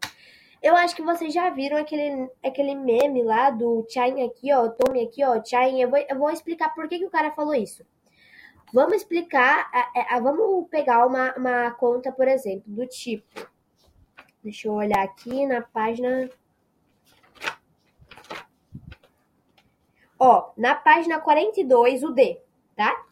Eu 0.62 0.75
acho 0.75 0.96
que 0.96 1.02
vocês 1.02 1.34
já 1.34 1.50
viram 1.50 1.78
aquele, 1.78 2.30
aquele 2.42 2.74
meme 2.74 3.24
lá 3.24 3.50
do 3.50 3.86
Chain 3.90 4.24
aqui, 4.24 4.54
ó, 4.54 4.70
Tome 4.70 5.04
aqui, 5.04 5.24
ó, 5.24 5.44
Chain. 5.44 5.82
Eu 5.82 5.90
vou, 5.90 6.00
eu 6.00 6.18
vou 6.18 6.30
explicar 6.30 6.74
por 6.74 6.88
que, 6.88 7.00
que 7.00 7.06
o 7.06 7.10
cara 7.10 7.32
falou 7.32 7.54
isso. 7.54 7.86
Vamos 8.74 8.96
explicar, 8.96 9.70
a, 9.74 10.16
a, 10.16 10.20
vamos 10.20 10.68
pegar 10.70 11.06
uma, 11.06 11.34
uma 11.36 11.72
conta, 11.72 12.12
por 12.12 12.28
exemplo, 12.28 12.63
do 12.66 12.88
tipo. 12.88 13.48
Deixa 14.42 14.68
eu 14.68 14.74
olhar 14.74 15.04
aqui 15.04 15.46
na 15.46 15.62
página. 15.62 16.30
Ó, 20.25 20.53
na 20.56 20.74
página 20.74 21.20
42, 21.20 22.01
o 22.01 22.12
D, 22.12 22.39
tá? 22.77 23.06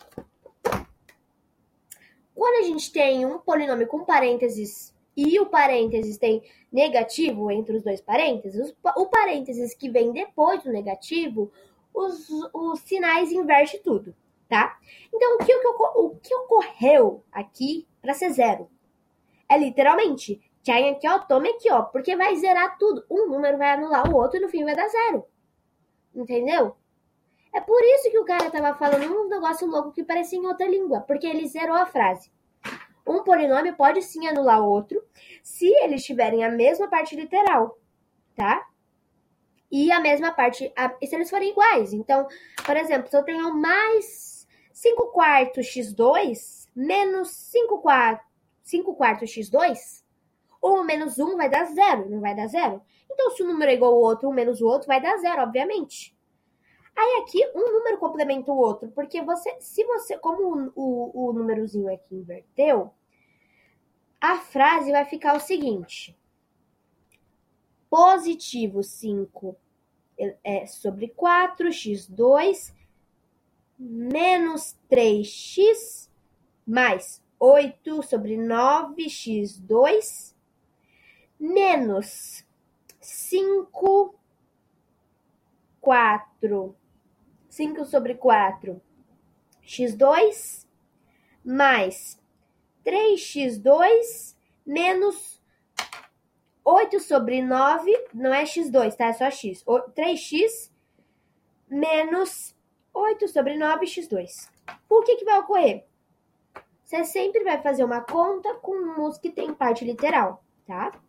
Quando 2.34 2.63
a 2.63 2.68
gente 2.68 2.89
tem 2.89 3.25
um 3.25 3.38
polinômio 3.38 3.86
com 3.86 4.06
parênteses 4.06 4.96
e 5.18 5.38
o 5.38 5.48
parênteses 5.48 6.18
tem 6.18 6.41
negativo 6.72 7.51
entre 7.51 7.75
os 7.75 7.84
dois 7.84 8.00
parênteses, 8.00 8.74
o 8.96 9.08
parênteses 9.08 9.75
que 9.75 9.89
vem 9.89 10.13
depois 10.13 10.63
do 10.63 10.72
negativo, 10.72 11.51
os, 11.94 12.30
os 12.53 12.80
sinais 12.80 13.30
inverte 13.30 13.77
tudo, 13.80 14.15
tá? 14.48 14.80
Então, 15.13 15.36
o 15.36 15.38
que, 15.39 15.53
o 15.53 16.15
que 16.15 16.34
ocorreu 16.34 17.25
aqui 17.30 17.86
para 18.01 18.13
ser 18.13 18.30
zero? 18.30 18.70
É 19.50 19.58
literalmente, 19.58 20.41
Tchai 20.63 20.88
aqui, 20.88 21.10
ó, 21.10 21.20
tome 21.20 21.50
aqui, 21.50 21.70
ó, 21.70 21.82
porque 21.82 22.15
vai 22.15 22.38
zerar 22.38 22.77
tudo. 22.77 23.03
Um 23.12 23.27
número 23.27 23.58
vai 23.58 23.72
anular 23.72 24.10
o 24.10 24.15
outro 24.15 24.38
e 24.38 24.39
no 24.39 24.48
fim 24.48 24.63
vai 24.63 24.77
dar 24.77 24.88
zero. 24.88 25.25
Entendeu? 26.15 26.77
É 27.53 27.60
por 27.60 27.81
isso 27.84 28.10
que 28.10 28.20
o 28.20 28.25
cara 28.25 28.50
tava 28.50 28.77
falando 28.77 29.05
um 29.05 29.27
negócio 29.27 29.67
louco 29.67 29.91
que 29.91 30.03
parecia 30.03 30.39
em 30.39 30.48
outra 30.48 30.67
língua, 30.67 31.01
porque 31.01 31.27
ele 31.27 31.48
zerou 31.48 31.75
a 31.75 31.86
frase. 31.86 32.31
Um 33.05 33.24
polinômio 33.24 33.75
pode 33.75 34.01
sim 34.01 34.27
anular 34.27 34.63
outro 34.63 35.03
se 35.43 35.67
eles 35.84 36.03
tiverem 36.03 36.43
a 36.43 36.50
mesma 36.50 36.88
parte 36.88 37.15
literal, 37.15 37.77
tá? 38.36 38.65
E 39.70 39.91
a 39.91 40.00
mesma 40.00 40.31
parte, 40.31 40.72
a, 40.75 40.89
se 41.05 41.15
eles 41.15 41.29
forem 41.29 41.50
iguais. 41.50 41.93
Então, 41.93 42.27
por 42.65 42.77
exemplo, 42.77 43.10
se 43.10 43.17
eu 43.17 43.24
tenho 43.24 43.53
mais 43.53 44.48
5 44.72 45.08
quartos 45.12 45.67
x2 45.67 46.62
menos 46.75 47.31
5 47.31 47.79
quartos, 47.79 48.25
5 48.63 48.96
quartos 48.96 49.29
x2, 49.29 50.03
um 50.63 50.84
menos 50.84 51.20
1 51.20 51.36
vai 51.36 51.50
dar 51.50 51.65
zero, 51.65 52.10
não 52.10 52.22
vai 52.22 52.36
dar 52.36 52.48
zero? 52.48 52.81
Então, 53.10 53.31
se 53.31 53.43
um 53.43 53.48
número 53.48 53.72
é 53.72 53.74
igual 53.74 53.93
ao 53.93 54.00
outro, 54.00 54.29
um 54.29 54.34
menos 54.34 54.62
o 54.62 54.67
outro, 54.67 54.88
vai 54.88 55.01
dar 55.01 55.17
zero, 55.17 55.41
obviamente. 55.41 56.15
Aí 56.95 57.24
aqui 57.24 57.45
um 57.55 57.71
número 57.74 57.98
complementa 57.98 58.51
o 58.51 58.57
outro, 58.57 58.91
porque 58.91 59.21
você, 59.21 59.55
se 59.60 59.83
você, 59.86 60.17
como 60.17 60.71
o, 60.74 60.74
o, 60.75 61.29
o 61.29 61.33
númerozinho 61.33 61.91
aqui 61.91 62.15
inverteu, 62.15 62.93
a 64.19 64.38
frase 64.38 64.91
vai 64.91 65.05
ficar 65.05 65.36
o 65.36 65.39
seguinte: 65.39 66.15
positivo 67.89 68.83
5 68.83 69.55
é 70.43 70.67
sobre 70.67 71.07
4, 71.10 71.69
x2 71.69 72.74
menos 73.79 74.77
3x 74.89 76.10
mais 76.65 77.24
8 77.39 78.03
sobre 78.03 78.38
9, 78.38 79.05
x2 79.05 80.36
menos 81.39 82.45
5, 83.00 84.15
4 85.79 86.75
5 87.62 87.86
sobre 87.86 88.15
4, 88.15 88.82
x2, 89.63 90.65
mais 91.46 92.20
3x2 92.84 94.36
menos 94.65 95.39
8 96.65 97.00
sobre 97.00 97.39
9, 97.44 98.08
não 98.15 98.34
é 98.34 98.46
x2, 98.46 98.96
tá? 98.96 99.06
É 99.06 99.13
só 99.13 99.30
x. 99.30 99.63
3x 99.63 100.72
menos 101.70 102.56
8 102.91 103.27
sobre 103.27 103.56
9, 103.56 103.86
x2. 103.86 104.50
O 104.89 105.03
que, 105.03 105.18
que 105.18 105.25
vai 105.25 105.38
ocorrer? 105.38 105.86
Você 106.84 107.03
sempre 107.03 107.43
vai 107.43 107.62
fazer 107.62 107.84
uma 107.84 108.02
conta 108.02 108.56
com 108.56 109.08
os 109.08 109.19
que 109.19 109.30
tem 109.30 109.54
parte 109.54 109.86
literal, 109.86 110.43
tá? 110.65 111.00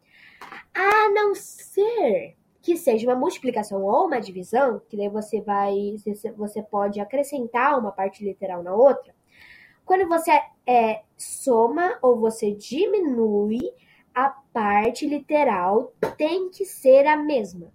A 0.75 1.09
não 1.09 1.35
ser 1.35 2.37
que 2.63 2.77
seja 2.77 3.09
uma 3.09 3.17
multiplicação 3.19 3.83
ou 3.83 4.07
uma 4.07 4.21
divisão, 4.21 4.81
que 4.89 4.97
daí 4.97 5.09
você 5.09 5.41
vai, 5.41 5.97
você 6.37 6.63
pode 6.63 7.01
acrescentar 7.01 7.77
uma 7.77 7.91
parte 7.91 8.25
literal 8.25 8.63
na 8.63 8.73
outra. 8.73 9.13
Quando 9.85 10.09
você 10.09 10.31
é, 10.65 11.03
soma 11.19 11.99
ou 12.01 12.21
você 12.21 12.53
diminui, 12.53 13.61
a 14.15 14.29
parte 14.53 15.07
literal 15.07 15.93
tem 16.17 16.51
que 16.51 16.65
ser 16.65 17.05
a 17.07 17.17
mesma. 17.17 17.73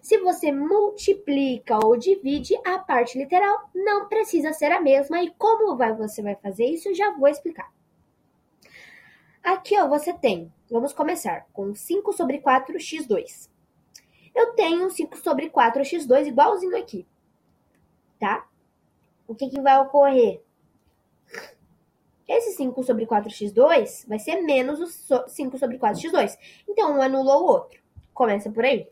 Se 0.00 0.18
você 0.18 0.50
multiplica 0.50 1.78
ou 1.82 1.96
divide, 1.96 2.58
a 2.66 2.78
parte 2.78 3.16
literal 3.16 3.70
não 3.72 4.08
precisa 4.08 4.52
ser 4.52 4.72
a 4.72 4.80
mesma. 4.80 5.22
E 5.22 5.30
como 5.38 5.76
vai, 5.76 5.94
você 5.94 6.20
vai 6.20 6.34
fazer 6.34 6.66
isso, 6.66 6.88
eu 6.88 6.94
já 6.94 7.16
vou 7.16 7.28
explicar. 7.28 7.72
Aqui, 9.42 9.78
ó, 9.80 9.88
você 9.88 10.12
tem, 10.12 10.52
vamos 10.70 10.92
começar 10.92 11.46
com 11.52 11.74
5 11.74 12.12
sobre 12.12 12.40
4 12.40 12.76
x2 12.76 13.53
eu 14.34 14.52
tenho 14.54 14.90
5 14.90 15.16
sobre 15.18 15.48
4x2 15.48 16.26
igualzinho 16.26 16.76
aqui. 16.76 17.06
Tá? 18.18 18.46
O 19.26 19.34
que, 19.34 19.48
que 19.48 19.60
vai 19.60 19.78
ocorrer? 19.78 20.42
Esse 22.26 22.52
5 22.52 22.82
sobre 22.82 23.06
4x2 23.06 24.08
vai 24.08 24.18
ser 24.18 24.40
menos 24.42 24.80
o 24.80 25.28
5 25.28 25.58
sobre 25.58 25.78
4x2. 25.78 26.36
Então, 26.68 26.96
um 26.96 27.02
anulou 27.02 27.42
o 27.42 27.46
outro. 27.46 27.80
Começa 28.12 28.50
por 28.50 28.64
aí. 28.64 28.88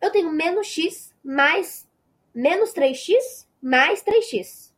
Eu 0.00 0.10
tenho 0.10 0.30
menos 0.30 0.66
x 0.66 1.14
mais 1.24 1.88
menos 2.34 2.72
3x 2.72 3.46
mais 3.62 4.02
3x. 4.02 4.72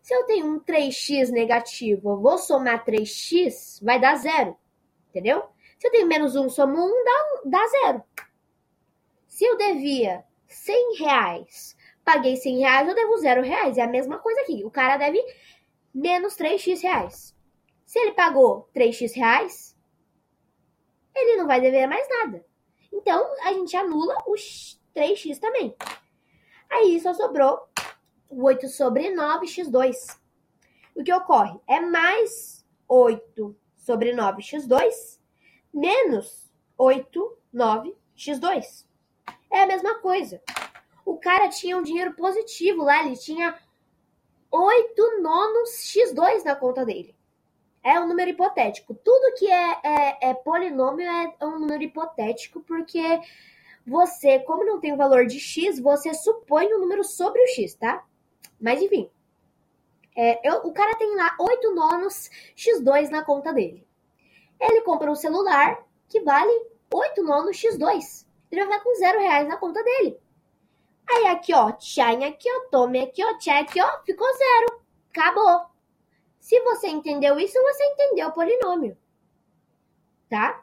Se 0.00 0.14
eu 0.14 0.24
tenho 0.24 0.46
um 0.46 0.60
3x 0.60 1.30
negativo, 1.30 2.10
eu 2.10 2.20
vou 2.20 2.38
somar 2.38 2.84
3x, 2.84 3.82
vai 3.82 4.00
dar 4.00 4.16
zero. 4.16 4.56
Entendeu? 5.10 5.44
Se 5.82 5.88
eu 5.88 5.90
tenho 5.90 6.06
menos 6.06 6.36
um, 6.36 6.48
somo 6.48 6.78
um, 6.78 7.04
dá, 7.04 7.40
dá 7.44 7.66
zero. 7.66 8.04
Se 9.26 9.44
eu 9.44 9.56
devia 9.56 10.24
100 10.46 10.98
reais, 10.98 11.76
paguei 12.04 12.36
100 12.36 12.58
reais, 12.60 12.88
eu 12.88 12.94
devo 12.94 13.18
zero 13.18 13.42
reais. 13.42 13.76
É 13.76 13.82
a 13.82 13.88
mesma 13.88 14.20
coisa 14.20 14.42
aqui. 14.42 14.64
O 14.64 14.70
cara 14.70 14.96
deve 14.96 15.20
menos 15.92 16.36
3x 16.36 16.82
reais. 16.82 17.36
Se 17.84 17.98
ele 17.98 18.12
pagou 18.12 18.70
3x 18.72 19.16
reais, 19.16 19.76
ele 21.16 21.38
não 21.38 21.48
vai 21.48 21.60
dever 21.60 21.88
mais 21.88 22.08
nada. 22.08 22.46
Então, 22.92 23.34
a 23.42 23.52
gente 23.52 23.76
anula 23.76 24.16
os 24.28 24.80
3x 24.94 25.40
também. 25.40 25.74
Aí 26.70 27.00
só 27.00 27.12
sobrou 27.12 27.58
8 28.30 28.68
sobre 28.68 29.12
9x2. 29.12 30.16
O 30.94 31.02
que 31.02 31.12
ocorre? 31.12 31.58
É 31.66 31.80
mais 31.80 32.64
8 32.86 33.56
sobre 33.74 34.12
9x2 34.12 35.20
menos 35.72 36.52
8, 36.76 37.38
9, 37.52 37.96
x2. 38.16 38.84
É 39.50 39.62
a 39.62 39.66
mesma 39.66 39.98
coisa. 40.00 40.42
O 41.04 41.16
cara 41.16 41.48
tinha 41.48 41.76
um 41.76 41.82
dinheiro 41.82 42.14
positivo 42.14 42.82
lá, 42.84 43.04
ele 43.04 43.16
tinha 43.16 43.58
8 44.50 45.20
nonos 45.20 45.70
x2 45.70 46.44
na 46.44 46.54
conta 46.54 46.84
dele. 46.84 47.16
É 47.82 47.98
um 47.98 48.06
número 48.06 48.30
hipotético. 48.30 48.94
Tudo 48.94 49.34
que 49.36 49.50
é, 49.50 49.80
é, 49.82 50.30
é 50.30 50.34
polinômio 50.34 51.08
é 51.08 51.44
um 51.44 51.58
número 51.58 51.82
hipotético, 51.82 52.60
porque 52.60 53.20
você, 53.84 54.38
como 54.40 54.64
não 54.64 54.78
tem 54.78 54.92
o 54.92 54.96
valor 54.96 55.26
de 55.26 55.40
x, 55.40 55.80
você 55.80 56.14
supõe 56.14 56.72
um 56.72 56.78
número 56.78 57.02
sobre 57.02 57.42
o 57.42 57.48
x, 57.48 57.74
tá? 57.74 58.04
Mas 58.60 58.80
enfim. 58.80 59.10
É, 60.14 60.46
eu, 60.48 60.58
o 60.66 60.72
cara 60.72 60.94
tem 60.96 61.16
lá 61.16 61.34
8 61.40 61.74
nonos 61.74 62.30
x2 62.54 63.08
na 63.08 63.24
conta 63.24 63.52
dele 63.52 63.84
ele 64.62 64.82
compra 64.82 65.10
um 65.10 65.14
celular 65.14 65.84
que 66.08 66.20
vale 66.20 66.52
8 66.92 67.22
nonos 67.22 67.56
X2. 67.56 68.26
Ele 68.50 68.64
vai 68.64 68.72
ficar 68.72 68.84
com 68.84 68.94
zero 68.94 69.18
reais 69.18 69.48
na 69.48 69.56
conta 69.56 69.82
dele. 69.82 70.20
Aí 71.10 71.26
aqui, 71.26 71.52
ó, 71.54 71.72
tchai 71.72 72.22
aqui, 72.24 72.48
ó, 72.50 72.68
tome 72.70 73.00
aqui, 73.00 73.22
ó, 73.24 73.30
aqui, 73.30 73.80
ó, 73.80 74.02
ficou 74.04 74.28
zero. 74.36 74.82
Acabou. 75.10 75.66
Se 76.38 76.60
você 76.60 76.88
entendeu 76.88 77.38
isso, 77.38 77.60
você 77.60 77.84
entendeu 77.84 78.28
o 78.28 78.32
polinômio. 78.32 78.96
Tá? 80.28 80.62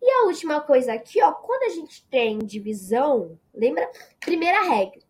E 0.00 0.10
a 0.10 0.24
última 0.24 0.60
coisa 0.60 0.92
aqui, 0.92 1.22
ó, 1.22 1.32
quando 1.32 1.64
a 1.64 1.68
gente 1.68 2.06
tem 2.06 2.38
divisão, 2.38 3.38
lembra? 3.52 3.90
Primeira 4.20 4.62
regra. 4.62 5.00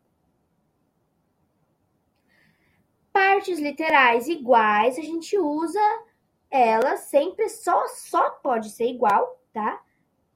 Partes 3.12 3.58
literais 3.58 4.28
iguais, 4.28 4.98
a 4.98 5.02
gente 5.02 5.36
usa 5.38 6.04
ela 6.50 6.96
sempre 6.96 7.48
só, 7.48 7.86
só 7.88 8.30
pode 8.30 8.70
ser 8.70 8.88
igual, 8.88 9.40
tá? 9.52 9.82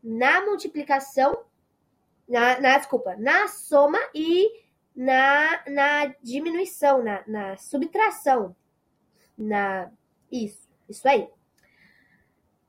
Na 0.02 0.44
multiplicação, 0.44 1.44
na, 2.28 2.60
na 2.60 2.76
desculpa, 2.78 3.16
na 3.16 3.48
soma 3.48 3.98
e 4.14 4.62
na, 4.94 5.64
na 5.68 6.06
diminuição, 6.22 7.02
na, 7.02 7.24
na 7.26 7.56
subtração. 7.56 8.54
Na, 9.36 9.90
isso, 10.30 10.68
isso 10.88 11.08
aí. 11.08 11.28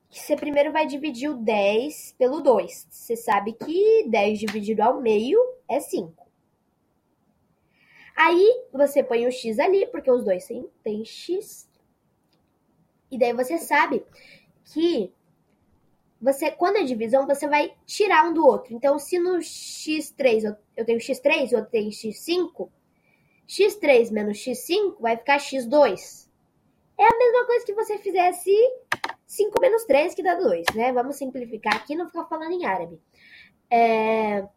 que 0.09 0.19
você 0.19 0.35
primeiro 0.35 0.71
vai 0.71 0.87
dividir 0.87 1.29
o 1.29 1.35
10 1.35 2.15
pelo 2.17 2.41
2. 2.41 2.87
Você 2.89 3.15
sabe 3.15 3.53
que 3.53 4.07
10 4.09 4.39
dividido 4.39 4.81
ao 4.81 5.01
meio 5.01 5.39
é 5.67 5.79
5. 5.79 6.27
Aí 8.15 8.63
você 8.73 9.03
põe 9.03 9.27
o 9.27 9.31
x 9.31 9.59
ali, 9.59 9.85
porque 9.87 10.09
os 10.09 10.23
dois 10.23 10.47
têm 10.83 11.05
x. 11.05 11.69
E 13.11 13.17
daí 13.17 13.31
você 13.31 13.59
sabe 13.59 14.03
que 14.65 15.13
você, 16.19 16.49
quando 16.49 16.77
é 16.77 16.83
divisão, 16.83 17.27
você 17.27 17.47
vai 17.47 17.75
tirar 17.85 18.27
um 18.27 18.33
do 18.33 18.43
outro. 18.43 18.73
Então, 18.73 18.97
se 18.97 19.19
no 19.19 19.37
x3 19.37 20.57
eu 20.75 20.83
tenho 20.83 20.99
x3 20.99 21.51
e 21.51 21.55
outro 21.55 21.69
tem 21.69 21.89
x5, 21.89 22.67
x3 23.47 24.11
menos 24.11 24.39
x5 24.39 24.99
vai 24.99 25.15
ficar 25.15 25.37
x2. 25.37 26.26
É 26.97 27.03
a 27.03 27.17
mesma 27.17 27.45
coisa 27.45 27.65
que 27.65 27.73
você 27.73 27.97
fizesse 27.99 28.51
5 29.25 29.61
menos 29.61 29.85
3, 29.85 30.13
que 30.15 30.23
dá 30.23 30.35
2, 30.35 30.65
né? 30.73 30.91
Vamos 30.91 31.15
simplificar 31.17 31.75
aqui 31.75 31.95
não 31.95 32.07
ficar 32.07 32.25
falando 32.25 32.51
em 32.51 32.65
árabe. 32.65 32.99
É... 33.69 34.47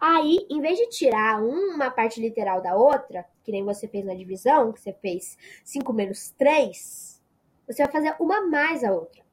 Aí, 0.00 0.46
em 0.50 0.60
vez 0.60 0.78
de 0.78 0.88
tirar 0.88 1.42
uma 1.42 1.90
parte 1.90 2.20
literal 2.20 2.60
da 2.60 2.76
outra, 2.76 3.26
que 3.42 3.52
nem 3.52 3.64
você 3.64 3.88
fez 3.88 4.04
na 4.04 4.14
divisão, 4.14 4.72
que 4.72 4.80
você 4.80 4.92
fez 4.92 5.38
5 5.64 5.92
menos 5.92 6.30
3, 6.30 7.22
você 7.66 7.82
vai 7.82 7.92
fazer 7.92 8.14
uma 8.20 8.46
mais 8.46 8.84
a 8.84 8.92
outra 8.92 9.26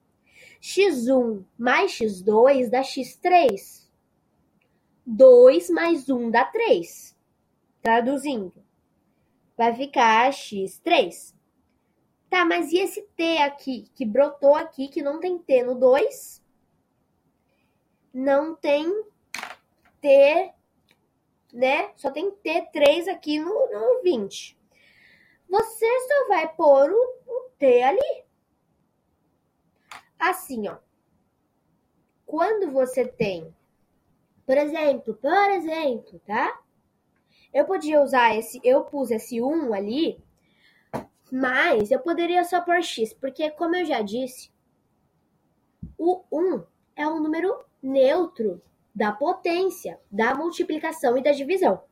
x1 0.64 1.44
mais 1.58 1.92
x2 1.92 2.70
dá 2.70 2.82
x3. 2.82 3.84
2 5.06 5.70
mais 5.70 6.10
1 6.10 6.32
dá 6.32 6.46
3. 6.46 7.18
Traduzindo, 7.82 8.64
vai 9.58 9.76
ficar 9.76 10.32
x3. 10.32 11.36
Tá, 12.30 12.46
mas 12.46 12.72
e 12.72 12.78
esse 12.78 13.02
t 13.16 13.40
aqui, 13.40 13.90
que 13.94 14.06
brotou 14.06 14.56
aqui, 14.56 14.88
que 14.88 15.02
não 15.02 15.20
tem 15.20 15.38
t 15.38 15.64
no 15.64 15.76
2? 15.76 16.42
Não 18.14 18.56
tem 18.56 19.04
t, 20.04 20.54
né? 21.54 21.94
Só 21.96 22.12
tem 22.12 22.30
t3 22.30 23.08
aqui 23.08 23.40
no, 23.40 23.48
no 23.48 24.04
20. 24.04 24.60
Você 25.50 26.00
só 26.02 26.28
vai 26.28 26.54
pôr 26.54 26.92
o, 26.92 27.22
o 27.26 27.50
t 27.58 27.82
ali. 27.82 28.26
Assim, 30.20 30.68
ó. 30.68 30.78
Quando 32.26 32.72
você 32.72 33.06
tem, 33.06 33.56
por 34.46 34.58
exemplo, 34.58 35.14
por 35.14 35.52
exemplo, 35.52 36.20
tá? 36.26 36.62
Eu 37.54 37.66
podia 37.66 38.02
usar 38.02 38.36
esse, 38.36 38.60
eu 38.64 38.84
pus 38.84 39.12
esse 39.12 39.42
1 39.42 39.74
ali, 39.74 40.24
mas 41.32 41.92
eu 41.92 42.00
poderia 42.00 42.44
só 42.44 42.62
pôr 42.62 42.82
x, 42.82 43.14
porque 43.14 43.52
como 43.52 43.76
eu 43.76 43.86
já 43.86 44.02
disse, 44.02 44.52
o 45.98 46.24
1 46.32 46.64
é 46.96 47.08
um 47.08 47.22
número 47.22 47.64
neutro 47.82 48.62
da 48.94 49.12
potência, 49.12 50.00
da 50.12 50.36
multiplicação 50.36 51.18
e 51.18 51.24
da 51.24 51.32
divisão. 51.32 51.84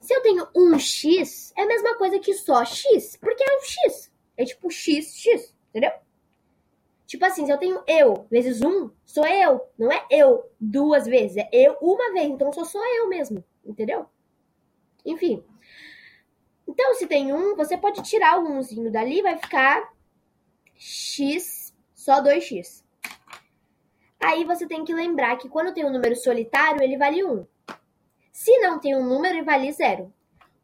Se 0.00 0.14
eu 0.14 0.22
tenho 0.22 0.48
um 0.56 0.78
x, 0.78 1.52
é 1.56 1.62
a 1.62 1.66
mesma 1.66 1.96
coisa 1.96 2.18
que 2.18 2.34
só 2.34 2.64
x, 2.64 3.16
porque 3.16 3.42
é 3.42 3.56
um 3.56 3.60
x. 3.60 4.12
É 4.36 4.44
tipo 4.44 4.70
x, 4.70 5.14
x, 5.14 5.54
entendeu? 5.70 5.92
Tipo 7.06 7.24
assim, 7.26 7.44
se 7.44 7.52
eu 7.52 7.58
tenho 7.58 7.82
eu 7.86 8.26
vezes 8.30 8.62
um, 8.62 8.90
sou 9.04 9.26
eu. 9.26 9.60
Não 9.78 9.92
é 9.92 10.06
eu 10.10 10.50
duas 10.58 11.04
vezes, 11.06 11.36
é 11.36 11.48
eu 11.52 11.76
uma 11.80 12.12
vez. 12.12 12.26
Então 12.30 12.52
só 12.52 12.64
sou 12.64 12.82
eu 12.84 13.08
mesmo, 13.08 13.44
entendeu? 13.64 14.06
Enfim. 15.04 15.44
Então, 16.66 16.94
se 16.94 17.06
tem 17.06 17.32
um, 17.32 17.54
você 17.54 17.76
pode 17.76 18.02
tirar 18.02 18.38
o 18.38 18.46
umzinho 18.46 18.90
dali, 18.90 19.20
vai 19.20 19.36
ficar 19.36 19.92
x, 20.74 21.74
só 21.94 22.22
2x. 22.22 22.81
Aí 24.24 24.44
você 24.44 24.66
tem 24.66 24.84
que 24.84 24.94
lembrar 24.94 25.36
que 25.36 25.48
quando 25.48 25.74
tem 25.74 25.84
um 25.84 25.92
número 25.92 26.14
solitário, 26.14 26.82
ele 26.82 26.96
vale 26.96 27.24
1. 27.24 27.46
Se 28.32 28.58
não 28.60 28.78
tem 28.78 28.96
um 28.96 29.04
número, 29.04 29.34
ele 29.34 29.44
vale 29.44 29.72
0. 29.72 30.12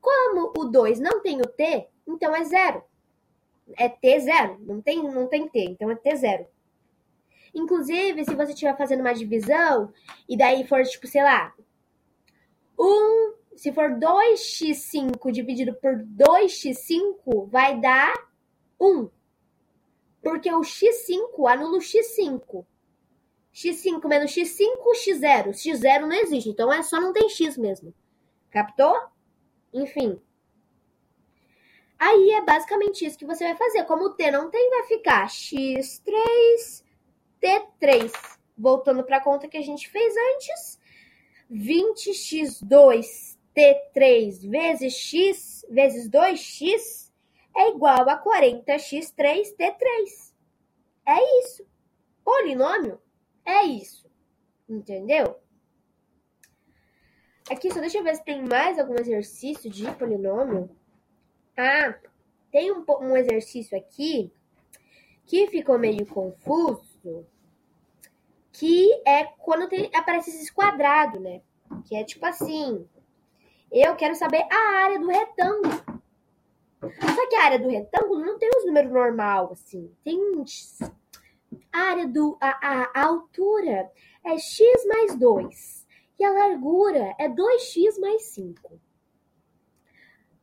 Como 0.00 0.52
o 0.56 0.64
2 0.64 1.00
não 1.00 1.20
tem 1.20 1.40
o 1.40 1.46
t, 1.46 1.88
então 2.06 2.34
é 2.34 2.44
0 2.44 2.82
é 3.76 3.88
T0, 3.88 4.58
não 4.60 4.80
tem, 4.80 5.02
não 5.02 5.26
tem 5.26 5.48
T, 5.48 5.60
então 5.64 5.90
é 5.90 5.96
T0. 5.96 6.46
Inclusive, 7.54 8.24
se 8.24 8.34
você 8.34 8.52
estiver 8.52 8.76
fazendo 8.76 9.00
uma 9.00 9.14
divisão 9.14 9.92
e 10.28 10.36
daí 10.36 10.66
for, 10.66 10.82
tipo, 10.84 11.06
sei 11.06 11.22
lá, 11.22 11.54
1, 12.78 13.34
se 13.56 13.72
for 13.72 13.90
2x5 13.90 15.32
dividido 15.32 15.74
por 15.74 15.96
2x5, 15.96 17.48
vai 17.48 17.80
dar 17.80 18.14
1. 18.80 19.08
Porque 20.22 20.52
o 20.52 20.60
x5 20.60 21.50
anula 21.50 21.78
o 21.78 21.80
x5. 21.80 22.64
X5 23.58 24.06
menos 24.06 24.30
x5, 24.30 24.76
x0. 24.94 25.48
x0 25.50 26.00
não 26.02 26.12
existe, 26.12 26.48
então 26.48 26.72
é 26.72 26.82
só 26.82 27.00
não 27.00 27.12
tem 27.12 27.28
x 27.28 27.58
mesmo. 27.58 27.92
Captou? 28.50 28.96
Enfim. 29.74 30.20
Aí 31.98 32.30
é 32.30 32.40
basicamente 32.40 33.04
isso 33.04 33.18
que 33.18 33.26
você 33.26 33.44
vai 33.44 33.56
fazer. 33.56 33.84
Como 33.84 34.04
o 34.04 34.14
T 34.14 34.30
não 34.30 34.48
tem, 34.48 34.70
vai 34.70 34.84
ficar 34.84 35.26
x3, 35.26 36.84
t3. 37.42 38.12
Voltando 38.56 39.02
para 39.02 39.16
a 39.16 39.20
conta 39.20 39.48
que 39.48 39.56
a 39.56 39.62
gente 39.62 39.88
fez 39.88 40.14
antes. 40.16 40.78
20x2 41.50 43.36
t3 43.56 44.48
vezes 44.48 44.94
x 44.94 45.66
vezes 45.68 46.08
2x 46.08 47.10
é 47.56 47.70
igual 47.70 48.08
a 48.08 48.22
40x3 48.22 49.56
t3. 49.56 50.32
É 51.06 51.40
isso. 51.40 51.66
Polinômio 52.22 53.00
é 53.48 53.64
isso. 53.64 54.08
Entendeu? 54.68 55.38
Aqui, 57.50 57.72
só 57.72 57.80
deixa 57.80 57.98
eu 57.98 58.04
ver 58.04 58.14
se 58.14 58.24
tem 58.24 58.44
mais 58.44 58.78
algum 58.78 58.94
exercício 58.94 59.70
de 59.70 59.90
polinômio. 59.92 60.70
Ah, 61.56 61.98
tem 62.52 62.70
um, 62.70 62.84
um 63.00 63.16
exercício 63.16 63.76
aqui 63.76 64.30
que 65.24 65.46
ficou 65.48 65.78
meio 65.78 66.06
confuso, 66.06 67.26
que 68.52 68.92
é 69.06 69.24
quando 69.24 69.68
tem, 69.68 69.90
aparece 69.94 70.30
esse 70.30 70.52
quadrado, 70.52 71.20
né? 71.20 71.40
Que 71.84 71.96
é 71.96 72.04
tipo 72.04 72.24
assim, 72.26 72.86
eu 73.70 73.96
quero 73.96 74.14
saber 74.14 74.46
a 74.50 74.84
área 74.84 74.98
do 74.98 75.08
retângulo. 75.08 76.02
Só 76.80 77.28
que 77.28 77.34
a 77.36 77.44
área 77.44 77.58
do 77.58 77.68
retângulo 77.68 78.24
não 78.24 78.38
tem 78.38 78.48
os 78.56 78.66
números 78.66 78.92
normal, 78.92 79.52
assim. 79.52 79.90
Tem 80.04 80.18
a 81.72 81.78
área 81.78 82.06
do 82.06 82.36
a, 82.40 82.90
a, 82.94 83.02
altura 83.04 83.90
é 84.24 84.38
x 84.38 84.86
mais 84.86 85.16
2 85.16 85.86
e 86.18 86.24
a 86.24 86.30
largura 86.30 87.14
é 87.18 87.28
2x 87.28 88.00
mais 88.00 88.22
5. 88.26 88.80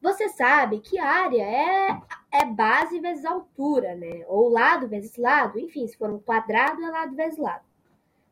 Você 0.02 0.30
sabe 0.30 0.80
que 0.80 1.00
área 1.00 1.44
é, 1.44 2.02
é 2.32 2.46
base 2.46 3.00
vezes 3.00 3.26
altura, 3.26 3.96
né? 3.96 4.24
Ou 4.28 4.50
lado 4.50 4.88
vezes 4.88 5.18
lado. 5.18 5.60
Enfim, 5.60 5.88
se 5.88 5.98
for 5.98 6.12
um 6.12 6.20
quadrado, 6.20 6.82
é 6.84 6.90
lado 6.90 7.16
vezes 7.16 7.40
lado. 7.40 7.66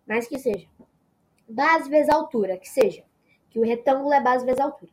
Mas 0.06 0.28
que 0.28 0.38
seja. 0.38 0.68
Base 1.50 1.90
vezes 1.90 2.14
altura, 2.14 2.58
que 2.58 2.70
seja. 2.70 3.04
Que 3.50 3.60
o 3.60 3.64
retângulo 3.64 4.14
é 4.14 4.22
base 4.22 4.46
vezes 4.46 4.62
altura. 4.62 4.92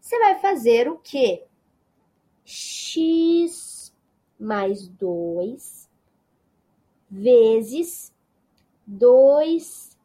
você 0.00 0.18
vai 0.18 0.38
fazer 0.38 0.88
o 0.88 0.98
quê? 0.98 1.46
x 2.44 3.94
mais 4.38 4.88
2 4.88 5.79
vezes 7.10 8.12
2x 8.88 9.96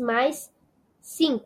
mais 0.00 0.52
5. 1.00 1.44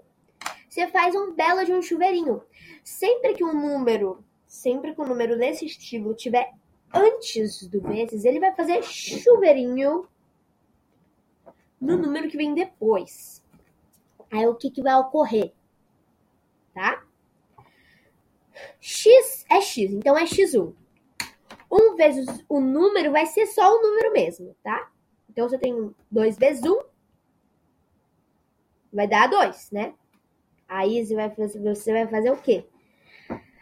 Você 0.69 0.87
faz 0.89 1.15
um 1.15 1.35
belo 1.35 1.65
de 1.65 1.73
um 1.73 1.83
chuveirinho. 1.83 2.43
Sempre 2.85 3.35
que 3.35 3.45
um 3.45 3.53
número, 3.53 4.25
sempre 4.47 4.95
que 4.95 5.01
um 5.01 5.07
número 5.07 5.37
nesse 5.37 5.67
estilo 5.67 6.15
tiver 6.15 6.53
antes 6.95 7.67
do 7.67 7.81
vezes, 7.81 8.25
ele 8.25 8.41
vai 8.41 8.55
fazer 8.55 8.83
chuveirinho 8.83 10.09
no 11.81 11.97
número 11.97 12.29
que 12.29 12.37
vem 12.37 12.55
depois. 12.55 13.43
Aí 14.31 14.47
o 14.47 14.55
que, 14.55 14.71
que 14.71 14.83
vai 14.83 14.95
ocorrer? 14.97 15.53
Tá? 16.75 17.05
x 18.81 19.45
é 19.51 19.61
x, 19.61 19.93
então 19.93 20.17
é 20.17 20.25
x1. 20.25 20.73
1 21.71 21.97
vezes 21.97 22.27
o 22.49 22.61
número 22.61 23.13
vai 23.13 23.27
ser 23.27 23.47
só 23.47 23.75
o 23.77 23.83
número 23.83 24.13
mesmo, 24.13 24.55
tá? 24.63 24.91
Então, 25.29 25.49
você 25.49 25.59
tem 25.59 25.95
2 26.11 26.37
vezes 26.37 26.63
1, 26.65 26.81
vai 28.93 29.07
dar 29.07 29.29
2, 29.29 29.71
né? 29.71 29.95
Aí 30.69 31.05
você 31.05 31.15
vai, 31.15 31.31
fazer, 31.31 31.61
você 31.61 31.93
vai 31.93 32.07
fazer 32.07 32.31
o 32.31 32.37
quê? 32.37 32.67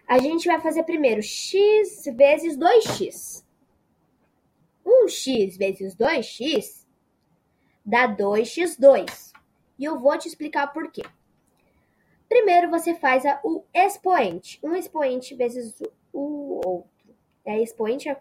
A 0.09 0.19
gente 0.19 0.47
vai 0.47 0.61
fazer 0.61 0.85
primeiro 0.85 1.23
x 1.23 2.05
vezes 2.15 2.57
2x. 2.57 3.45
1x 4.85 5.59
vezes 5.59 5.97
2x 5.97 6.87
dá 7.85 8.09
2x2. 8.09 9.33
E 9.79 9.85
eu 9.85 9.99
vou 9.99 10.17
te 10.17 10.29
explicar 10.29 10.69
por 10.73 10.91
quê. 10.91 11.03
Primeiro 12.29 12.71
você 12.71 12.95
faz 12.95 13.25
a, 13.25 13.41
o 13.45 13.65
expoente. 13.75 14.59
Um 14.63 14.75
expoente 14.75 15.35
vezes 15.35 15.81
o 16.13 16.61
outro. 16.65 16.96
É 17.47 17.63
expoente 17.63 18.09
é 18.09 18.19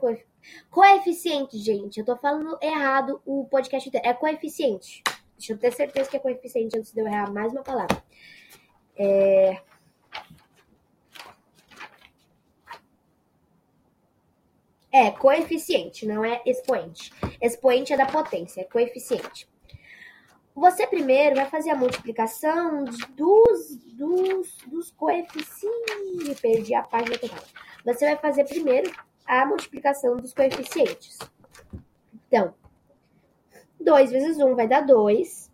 coeficiente, 0.70 1.58
gente. 1.58 2.00
Eu 2.00 2.06
tô 2.06 2.16
falando 2.16 2.60
errado 2.62 3.20
o 3.26 3.46
podcast 3.46 3.90
inteiro. 3.90 4.08
É 4.08 4.14
coeficiente. 4.14 5.02
Deixa 5.36 5.54
eu 5.54 5.58
ter 5.58 5.74
certeza 5.74 6.10
que 6.10 6.16
é 6.16 6.20
coeficiente 6.20 6.78
antes 6.78 6.94
de 6.94 7.02
eu 7.02 7.08
errar 7.08 7.32
mais 7.34 7.52
uma 7.52 7.64
palavra. 7.64 8.04
É... 8.96 9.60
É 14.92 15.12
coeficiente, 15.12 16.06
não 16.06 16.24
é 16.24 16.42
expoente. 16.46 17.12
Expoente 17.42 17.92
é 17.92 17.98
da 17.98 18.06
potência, 18.06 18.62
é 18.62 18.64
coeficiente. 18.64 19.50
Você 20.54 20.88
primeiro 20.88 21.36
vai 21.36 21.50
fazer 21.50 21.72
a 21.72 21.76
multiplicação 21.76 22.86
dos, 22.86 23.76
dos, 23.76 24.58
dos 24.68 24.92
coeficientes. 24.92 26.40
Perdi 26.40 26.74
a 26.76 26.84
página 26.84 27.18
total. 27.18 27.44
Você 27.84 28.06
vai 28.06 28.16
fazer 28.18 28.46
primeiro 28.46 28.90
a 29.26 29.46
multiplicação 29.46 30.18
dos 30.18 30.34
coeficientes. 30.34 31.18
Então, 32.28 32.54
2 33.80 34.12
vezes 34.12 34.38
1 34.38 34.56
vai 34.56 34.68
dar 34.68 34.82
2. 34.82 35.52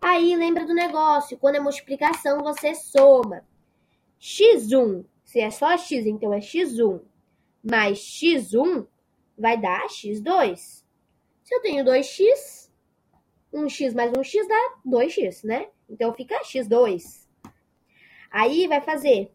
Aí, 0.00 0.34
lembra 0.36 0.64
do 0.66 0.74
negócio, 0.74 1.36
quando 1.38 1.56
é 1.56 1.60
multiplicação, 1.60 2.42
você 2.42 2.74
soma. 2.74 3.44
x1, 4.20 5.04
se 5.24 5.40
é 5.40 5.50
só 5.50 5.76
x, 5.76 6.06
então 6.06 6.32
é 6.32 6.38
x1, 6.38 7.00
mais 7.62 7.98
x1 7.98 8.86
vai 9.36 9.60
dar 9.60 9.86
x2. 9.86 10.84
Se 11.42 11.54
eu 11.54 11.62
tenho 11.62 11.84
2x, 11.84 12.70
1x 13.52 13.94
mais 13.94 14.12
1x 14.12 14.46
dá 14.46 14.74
2x, 14.86 15.44
né? 15.44 15.68
Então 15.88 16.14
fica 16.14 16.40
x2. 16.44 17.26
Aí 18.30 18.68
vai 18.68 18.80
fazer 18.80 19.32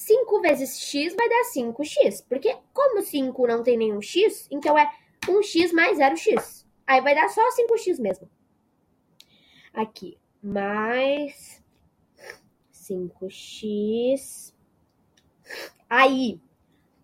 5 0.00 0.40
vezes 0.40 0.80
x 0.80 1.14
vai 1.14 1.28
dar 1.28 1.42
5x. 1.54 2.24
Porque 2.26 2.56
como 2.72 3.02
5 3.02 3.46
não 3.46 3.62
tem 3.62 3.76
nenhum 3.76 4.00
x, 4.00 4.48
então 4.50 4.76
é 4.78 4.90
1x 5.26 5.72
mais 5.72 5.98
0x. 5.98 6.64
Aí 6.86 7.02
vai 7.02 7.14
dar 7.14 7.28
só 7.28 7.42
5x 7.50 8.00
mesmo. 8.00 8.28
Aqui, 9.74 10.16
mais 10.42 11.62
5x. 12.72 14.54
Aí, 15.88 16.40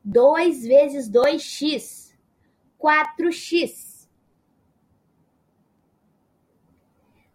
2 0.03 0.67
vezes 0.67 1.11
2x, 1.11 2.15
4x. 2.81 4.09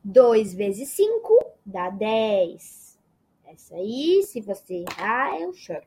2 0.04 0.54
vezes 0.56 0.89
5 0.89 1.45
dá 1.63 1.91
10. 1.91 2.90
Essa 3.53 3.75
aí, 3.75 4.23
se 4.23 4.39
você 4.39 4.85
errar, 4.87 5.37
eu 5.37 5.53
choro. 5.53 5.83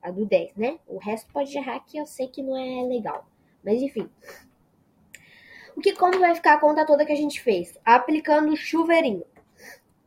A 0.00 0.12
do 0.12 0.24
10, 0.24 0.54
né? 0.54 0.78
O 0.86 0.96
resto 0.96 1.32
pode 1.32 1.56
errar 1.58 1.80
que 1.80 1.98
eu 1.98 2.06
sei 2.06 2.28
que 2.28 2.40
não 2.40 2.56
é 2.56 2.86
legal. 2.86 3.26
Mas 3.64 3.82
enfim. 3.82 4.08
O 5.76 5.80
que 5.80 5.92
como 5.92 6.20
vai 6.20 6.36
ficar 6.36 6.54
a 6.54 6.60
conta 6.60 6.86
toda 6.86 7.04
que 7.04 7.10
a 7.10 7.16
gente 7.16 7.40
fez? 7.40 7.76
Aplicando 7.84 8.52
o 8.52 8.56
chuveirinho. 8.56 9.26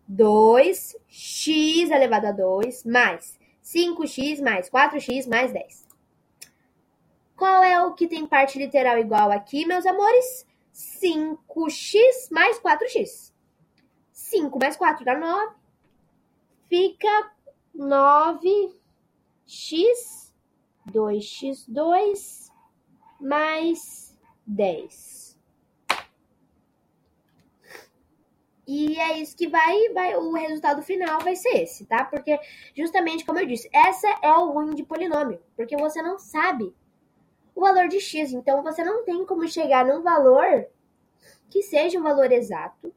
2x 0.10 1.92
elevado 1.92 2.28
a 2.28 2.32
2 2.32 2.86
mais 2.86 3.38
5x 3.62 4.42
mais 4.42 4.70
4x 4.70 5.28
mais 5.28 5.52
10. 5.52 5.88
Qual 7.36 7.64
é 7.64 7.84
o 7.84 7.94
que 7.94 8.08
tem 8.08 8.26
parte 8.26 8.58
literal 8.58 8.98
igual 8.98 9.30
aqui, 9.30 9.66
meus 9.66 9.86
amores? 9.86 10.48
5x 10.74 12.32
mais 12.32 12.58
4x. 12.60 13.34
5 14.12 14.58
mais 14.58 14.78
4 14.78 15.04
dá 15.04 15.18
9. 15.18 15.59
Fica 16.70 17.32
9x, 17.76 18.76
2x2 20.88 22.52
mais 23.20 24.16
10. 24.46 25.20
E 28.72 29.00
é 29.00 29.18
isso 29.18 29.36
que 29.36 29.48
vai, 29.48 29.90
vai, 29.96 30.16
o 30.16 30.32
resultado 30.34 30.84
final 30.84 31.20
vai 31.22 31.36
ser 31.36 31.64
esse, 31.64 31.88
tá? 31.88 32.06
Porque, 32.06 32.40
justamente 32.78 33.26
como 33.26 33.40
eu 33.40 33.48
disse, 33.48 33.68
essa 33.74 34.08
é 34.22 34.32
o 34.32 34.52
ruim 34.52 34.76
de 34.76 34.84
polinômio. 34.84 35.42
Porque 35.56 35.76
você 35.76 36.04
não 36.04 36.20
sabe 36.20 36.72
o 37.56 37.62
valor 37.62 37.88
de 37.88 38.00
x. 38.00 38.32
Então, 38.32 38.62
você 38.62 38.84
não 38.84 39.04
tem 39.04 39.26
como 39.26 39.48
chegar 39.48 39.84
num 39.84 40.04
valor 40.04 40.68
que 41.50 41.64
seja 41.64 41.98
um 41.98 42.04
valor 42.04 42.32
exato, 42.32 42.94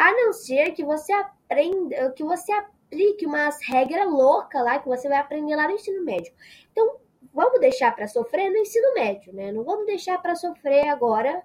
a 0.00 0.12
não 0.12 0.32
ser 0.32 0.72
que 0.72 0.82
você 0.82 1.12
aprenda, 1.12 2.10
que 2.12 2.24
você 2.24 2.50
aplique 2.52 3.26
umas 3.26 3.58
regras 3.62 4.10
loucas 4.10 4.64
lá 4.64 4.78
que 4.78 4.88
você 4.88 5.10
vai 5.10 5.18
aprender 5.18 5.54
lá 5.54 5.68
no 5.68 5.74
ensino 5.74 6.02
médio. 6.02 6.32
Então, 6.72 6.96
vamos 7.34 7.60
deixar 7.60 7.94
para 7.94 8.08
sofrer 8.08 8.48
no 8.50 8.56
ensino 8.56 8.94
médio, 8.94 9.30
né? 9.34 9.52
Não 9.52 9.62
vamos 9.62 9.84
deixar 9.84 10.16
para 10.22 10.34
sofrer 10.34 10.88
agora 10.88 11.42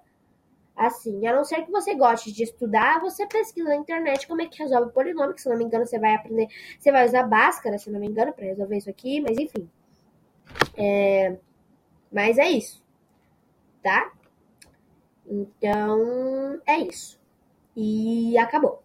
assim. 0.74 1.26
A 1.26 1.34
não 1.34 1.44
ser 1.44 1.66
que 1.66 1.70
você 1.70 1.94
goste 1.94 2.32
de 2.32 2.44
estudar, 2.44 2.98
você 2.98 3.26
pesquisa 3.26 3.68
na 3.68 3.76
internet 3.76 4.26
como 4.26 4.40
é 4.40 4.46
que 4.46 4.62
resolve 4.62 4.88
o 4.88 4.92
polinômio, 4.92 5.34
que 5.34 5.42
se 5.42 5.50
não 5.50 5.58
me 5.58 5.64
engano 5.64 5.84
você 5.84 5.98
vai 5.98 6.14
aprender, 6.14 6.48
você 6.78 6.90
vai 6.90 7.04
usar 7.04 7.24
Bhaskara, 7.24 7.76
se 7.76 7.90
não 7.90 8.00
me 8.00 8.06
engano, 8.06 8.32
para 8.32 8.46
resolver 8.46 8.78
isso 8.78 8.88
aqui, 8.88 9.20
mas 9.20 9.36
enfim. 9.36 9.70
É, 10.78 11.36
mas 12.10 12.38
é 12.38 12.48
isso, 12.48 12.82
tá? 13.82 14.10
Então, 15.26 16.58
é 16.66 16.78
isso. 16.78 17.25
E 17.76 18.36
acabou. 18.38 18.82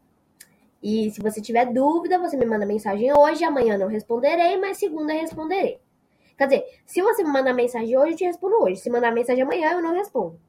E 0.84 1.12
se 1.12 1.22
você 1.22 1.40
tiver 1.40 1.72
dúvida, 1.72 2.20
você 2.20 2.36
me 2.36 2.46
manda 2.46 2.66
mensagem 2.66 3.12
hoje, 3.16 3.44
amanhã 3.44 3.78
não 3.78 3.88
responderei, 3.88 4.58
mas 4.58 4.78
segunda 4.78 5.14
responderei. 5.14 5.80
Quer 6.38 6.48
dizer, 6.48 6.80
se 6.86 7.02
você 7.02 7.24
me 7.24 7.30
mandar 7.30 7.54
mensagem 7.54 7.98
hoje, 7.98 8.14
eu 8.14 8.18
te 8.18 8.26
respondo 8.26 8.56
hoje. 8.64 8.82
Se 8.82 8.90
mandar 8.90 9.12
mensagem 9.12 9.44
amanhã, 9.44 9.74
eu 9.74 9.82
não 9.82 9.94
respondo. 9.94 10.40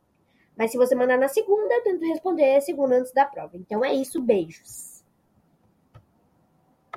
Mas 0.56 0.70
se 0.70 0.78
você 0.78 0.94
mandar 0.94 1.18
na 1.18 1.28
segunda, 1.28 1.74
eu 1.74 1.82
tento 1.82 2.04
responder 2.06 2.60
segunda 2.62 2.96
antes 2.96 3.12
da 3.12 3.24
prova. 3.24 3.56
Então 3.56 3.84
é 3.84 3.92
isso, 3.92 4.20
beijos. 4.20 4.91